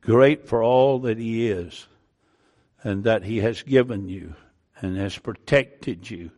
[0.00, 1.86] great for all that he is,
[2.82, 4.34] and that he has given you,
[4.80, 6.30] and has protected you,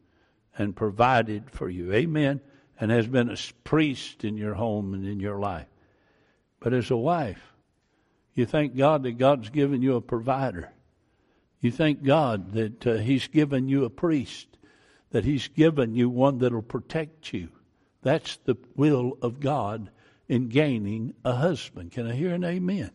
[0.56, 1.92] and provided for you.
[1.92, 2.40] Amen.
[2.78, 5.68] And has been a priest in your home and in your life.
[6.60, 7.52] But as a wife,
[8.34, 10.72] you thank God that God's given you a provider.
[11.60, 14.48] You thank God that uh, He's given you a priest,
[15.10, 17.48] that He's given you one that'll protect you.
[18.02, 19.90] That's the will of God
[20.28, 21.92] in gaining a husband.
[21.92, 22.90] Can I hear an amen?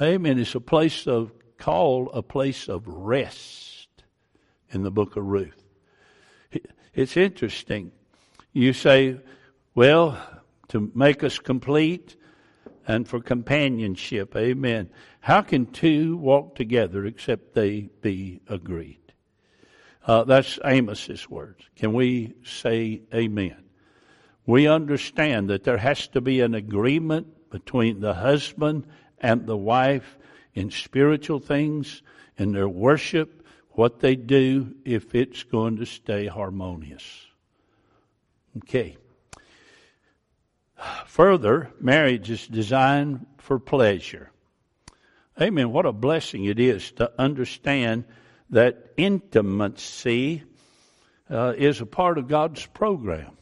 [0.00, 0.38] Amen.
[0.38, 3.88] It's a place of called a place of rest
[4.70, 5.69] in the book of Ruth.
[6.94, 7.92] It's interesting.
[8.52, 9.20] You say,
[9.74, 10.18] well,
[10.68, 12.16] to make us complete,
[12.86, 14.34] and for companionship.
[14.34, 14.90] Amen.
[15.20, 18.98] How can two walk together except they be agreed?
[20.04, 21.62] Uh, that's Amos's words.
[21.76, 23.62] Can we say amen?
[24.46, 28.86] We understand that there has to be an agreement between the husband
[29.18, 30.18] and the wife
[30.54, 32.02] in spiritual things,
[32.38, 33.39] in their worship,
[33.80, 37.26] what they do, if it's going to stay harmonious.
[38.58, 38.98] Okay.
[41.06, 44.30] Further, marriage is designed for pleasure.
[45.40, 45.72] Amen.
[45.72, 48.04] What a blessing it is to understand
[48.50, 50.42] that intimacy
[51.30, 53.38] uh, is a part of God's program.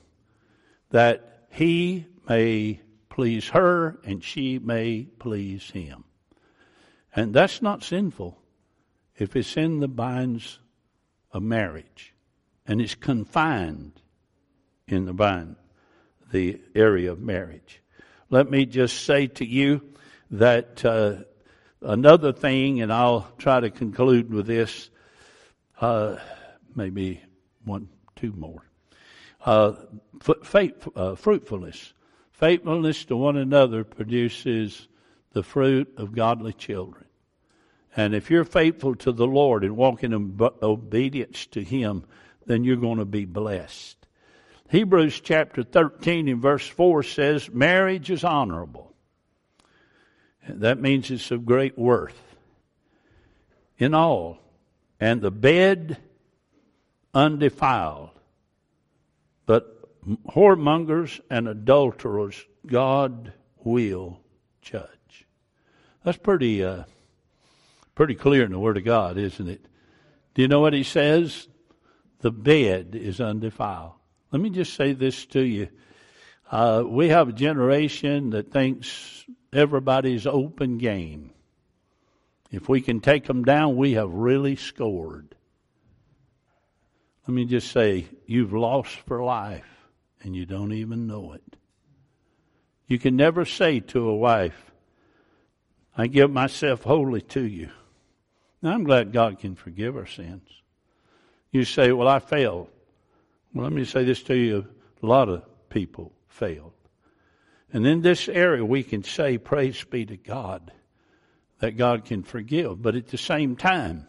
[0.91, 2.80] That He may
[3.11, 6.05] please her and she may please Him.
[7.12, 8.41] And that's not sinful
[9.18, 10.58] if it's in the binds
[11.32, 12.14] of marriage
[12.66, 14.00] and it's confined
[14.86, 15.56] in the bind
[16.30, 17.82] the area of marriage.
[18.30, 19.82] Let me just say to you
[20.30, 21.24] that uh,
[21.80, 24.90] another thing, and I'll try to conclude with this,
[25.80, 26.16] uh,
[26.74, 27.22] maybe
[27.64, 28.62] one, two more.
[29.44, 29.72] Uh,
[30.44, 31.94] faith, uh, fruitfulness.
[32.32, 34.86] Faithfulness to one another produces
[35.32, 37.07] the fruit of godly children.
[37.99, 42.05] And if you're faithful to the Lord and walking in obedience to Him,
[42.46, 43.96] then you're going to be blessed.
[44.70, 48.94] Hebrews chapter 13 and verse 4 says, Marriage is honorable.
[50.49, 52.36] That means it's of great worth
[53.78, 54.38] in all,
[55.01, 55.96] and the bed
[57.12, 58.11] undefiled.
[59.44, 63.32] But whoremongers and adulterers, God
[63.64, 64.20] will
[64.62, 65.26] judge.
[66.05, 66.84] That's pretty uh,
[67.99, 69.66] Pretty clear in the Word of God, isn't it?
[70.34, 71.49] Do you know what he says?
[72.20, 73.94] The bed is undefiled.
[74.30, 75.66] Let me just say this to you.
[76.49, 81.32] Uh, we have a generation that thinks everybody's open game.
[82.53, 85.34] If we can take them down, we have really scored.
[87.26, 89.88] Let me just say, you've lost for life
[90.22, 91.57] and you don't even know it.
[92.86, 94.70] You can never say to a wife,
[95.96, 97.70] I give myself wholly to you.
[98.61, 100.48] Now, I'm glad God can forgive our sins.
[101.52, 102.68] You say, Well, I failed.
[103.54, 104.66] Well, let me say this to you
[105.02, 106.72] a lot of people failed.
[107.72, 110.72] And in this area, we can say, Praise be to God,
[111.61, 112.82] that God can forgive.
[112.82, 114.06] But at the same time,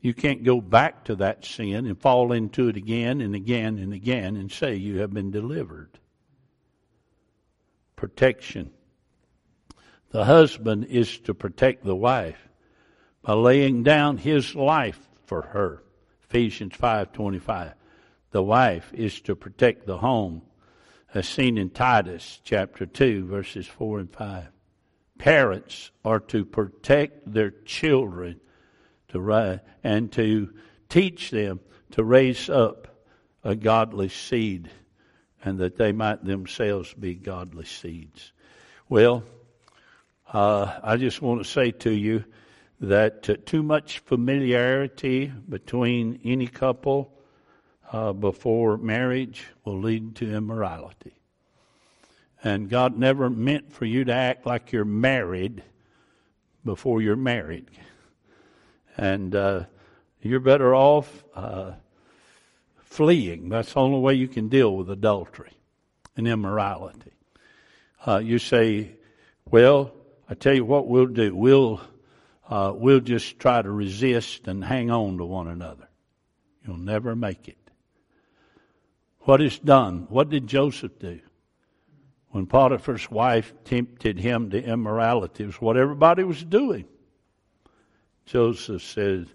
[0.00, 3.92] you can't go back to that sin and fall into it again and again and
[3.92, 5.90] again and say you have been delivered.
[7.96, 8.70] Protection.
[10.10, 12.47] The husband is to protect the wife
[13.36, 15.82] laying down his life for her.
[16.22, 17.74] Ephesians 5:25.
[18.30, 20.42] The wife is to protect the home
[21.14, 24.48] as seen in Titus chapter 2 verses 4 and 5.
[25.18, 28.40] Parents are to protect their children
[29.08, 30.52] to and to
[30.88, 31.60] teach them
[31.92, 32.88] to raise up
[33.42, 34.70] a godly seed
[35.44, 38.32] and that they might themselves be godly seeds.
[38.88, 39.24] Well,
[40.32, 42.24] uh, I just want to say to you
[42.80, 47.12] that uh, too much familiarity between any couple
[47.92, 51.14] uh, before marriage will lead to immorality.
[52.44, 55.62] And God never meant for you to act like you're married
[56.64, 57.66] before you're married.
[58.96, 59.64] And uh,
[60.22, 61.72] you're better off uh,
[62.84, 63.48] fleeing.
[63.48, 65.52] That's the only way you can deal with adultery
[66.16, 67.12] and immorality.
[68.06, 68.92] Uh, you say,
[69.50, 69.92] well,
[70.28, 71.34] I tell you what we'll do.
[71.34, 71.80] We'll,
[72.48, 75.88] uh, we'll just try to resist and hang on to one another.
[76.66, 77.58] You'll never make it.
[79.20, 80.06] What is done?
[80.08, 81.20] What did Joseph do?
[82.30, 86.86] When Potiphar's wife tempted him to immorality, it was what everybody was doing.
[88.26, 89.28] Joseph said,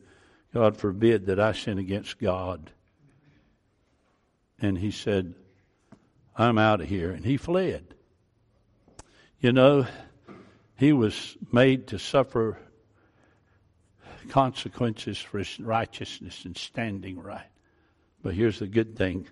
[0.53, 2.71] God forbid that I sin against God.
[4.59, 5.33] And he said,
[6.35, 7.11] I'm out of here.
[7.11, 7.95] And he fled.
[9.39, 9.85] You know,
[10.77, 12.57] he was made to suffer
[14.23, 17.49] consequences for his righteousness and standing right.
[18.21, 19.27] But here's the good thing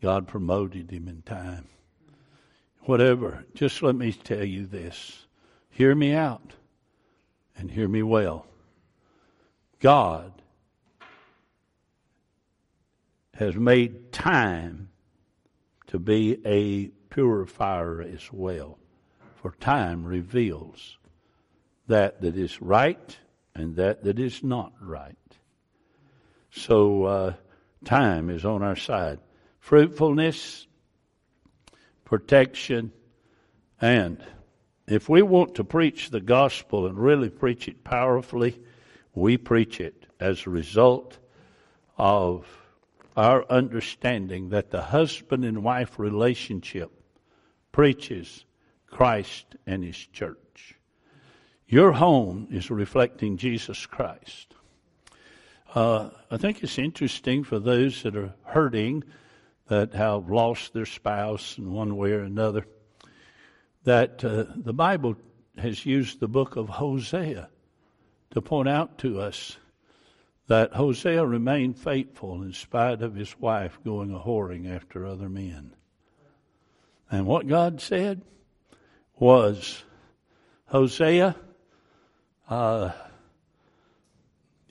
[0.00, 1.68] God promoted him in time.
[2.82, 5.26] Whatever, just let me tell you this.
[5.70, 6.52] Hear me out
[7.56, 8.46] and hear me well.
[9.80, 10.32] God
[13.34, 14.88] has made time
[15.88, 18.78] to be a purifier as well.
[19.34, 20.98] For time reveals
[21.86, 23.16] that that is right
[23.56, 25.16] and that that is not right.
[26.50, 27.34] So uh,
[27.84, 29.18] time is on our side.
[29.58, 30.66] Fruitfulness,
[32.04, 32.92] protection,
[33.80, 34.22] and
[34.86, 38.60] if we want to preach the gospel and really preach it powerfully,
[39.14, 41.18] we preach it as a result
[41.98, 42.46] of
[43.16, 46.90] our understanding that the husband and wife relationship
[47.72, 48.44] preaches
[48.86, 50.45] Christ and His church.
[51.68, 54.54] Your home is reflecting Jesus Christ.
[55.74, 59.02] Uh, I think it's interesting for those that are hurting,
[59.66, 62.66] that have lost their spouse in one way or another,
[63.82, 65.16] that uh, the Bible
[65.58, 67.48] has used the book of Hosea
[68.30, 69.56] to point out to us
[70.46, 75.74] that Hosea remained faithful in spite of his wife going a whoring after other men.
[77.10, 78.22] And what God said
[79.18, 79.82] was,
[80.66, 81.34] Hosea,
[82.48, 82.92] uh,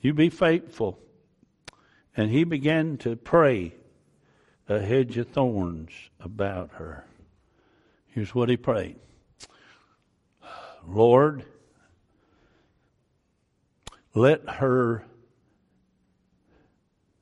[0.00, 0.98] you be faithful.
[2.16, 3.74] And he began to pray
[4.68, 7.04] a hedge of thorns about her.
[8.06, 8.96] Here's what he prayed
[10.86, 11.44] Lord,
[14.14, 15.04] let her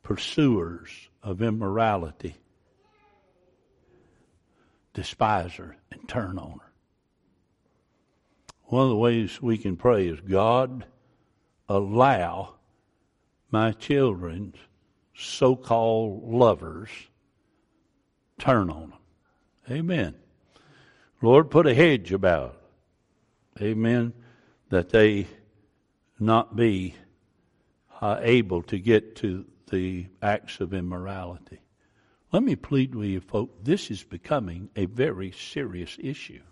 [0.03, 0.91] pursuers
[1.23, 2.37] of immorality
[4.93, 6.64] despise her and turn on her.
[8.67, 10.85] One of the ways we can pray is God,
[11.69, 12.55] allow
[13.51, 14.57] my children's
[15.15, 16.91] so called lovers
[18.39, 18.99] turn on them.
[19.71, 20.15] Amen.
[21.23, 22.61] Lord, put a hedge about.
[23.61, 24.13] Amen.
[24.71, 25.27] That they
[26.19, 26.95] not be
[28.01, 31.61] uh, able to get to the acts of immorality.
[32.33, 36.43] Let me plead with you, folks, this is becoming a very serious issue.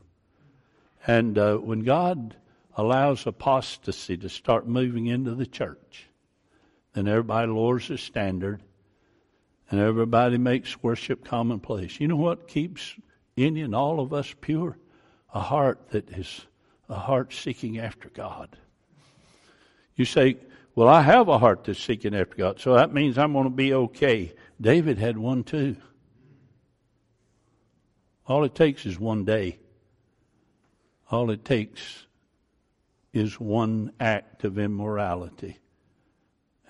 [1.06, 2.36] And uh, when God
[2.76, 6.06] allows apostasy to start moving into the church,
[6.94, 8.62] then everybody lowers the standard
[9.70, 11.98] and everybody makes worship commonplace.
[11.98, 12.94] You know what keeps
[13.36, 14.76] any and all of us pure?
[15.34, 16.42] A heart that is
[16.88, 18.56] a heart seeking after God.
[19.96, 20.36] You say,
[20.74, 23.50] Well, I have a heart that's seeking after God, so that means I'm going to
[23.50, 24.34] be okay.
[24.60, 25.76] David had one too.
[28.26, 29.58] All it takes is one day.
[31.12, 32.06] All it takes
[33.12, 35.58] is one act of immorality.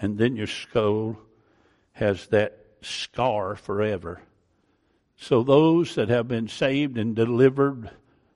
[0.01, 1.16] And then your skull
[1.93, 4.20] has that scar forever.
[5.16, 7.88] So those that have been saved and delivered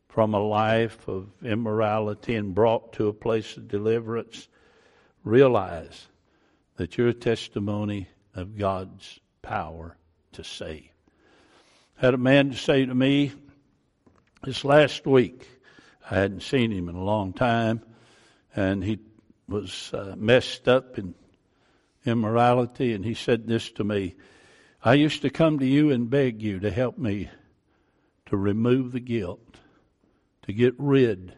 [0.09, 4.47] from a life of immorality and brought to a place of deliverance
[5.25, 6.07] realize
[6.77, 9.97] that you're a testimony of God's power
[10.35, 10.89] to save.
[12.01, 13.33] I had a man say to me
[14.45, 15.49] this last week,
[16.11, 17.83] I hadn't seen him in a long time,
[18.55, 19.01] and he
[19.49, 21.15] was uh, messed up in
[22.05, 24.15] immorality, and he said this to me
[24.85, 27.29] I used to come to you and beg you to help me
[28.27, 29.59] to remove the guilt,
[30.43, 31.35] to get rid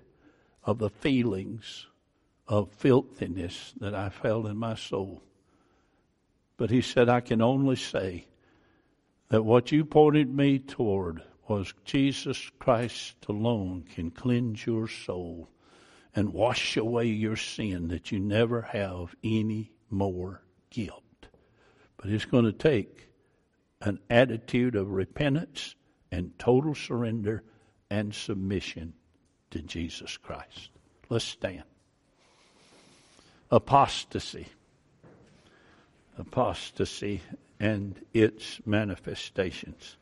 [0.65, 1.87] of the feelings
[2.47, 5.23] of filthiness that I felt in my soul.
[6.59, 8.27] But he said, I can only say
[9.29, 15.49] that what you pointed me toward was Jesus Christ alone can cleanse your soul
[16.15, 21.03] and wash away your sin that you never have any more guilt.
[21.97, 23.09] But it's going to take
[23.81, 25.75] an attitude of repentance
[26.11, 27.45] and total surrender
[27.91, 28.95] and submission
[29.51, 30.71] to Jesus Christ.
[31.09, 31.65] Let's stand.
[33.51, 34.47] Apostasy.
[36.19, 37.23] Apostasy
[37.61, 39.97] and its manifestations.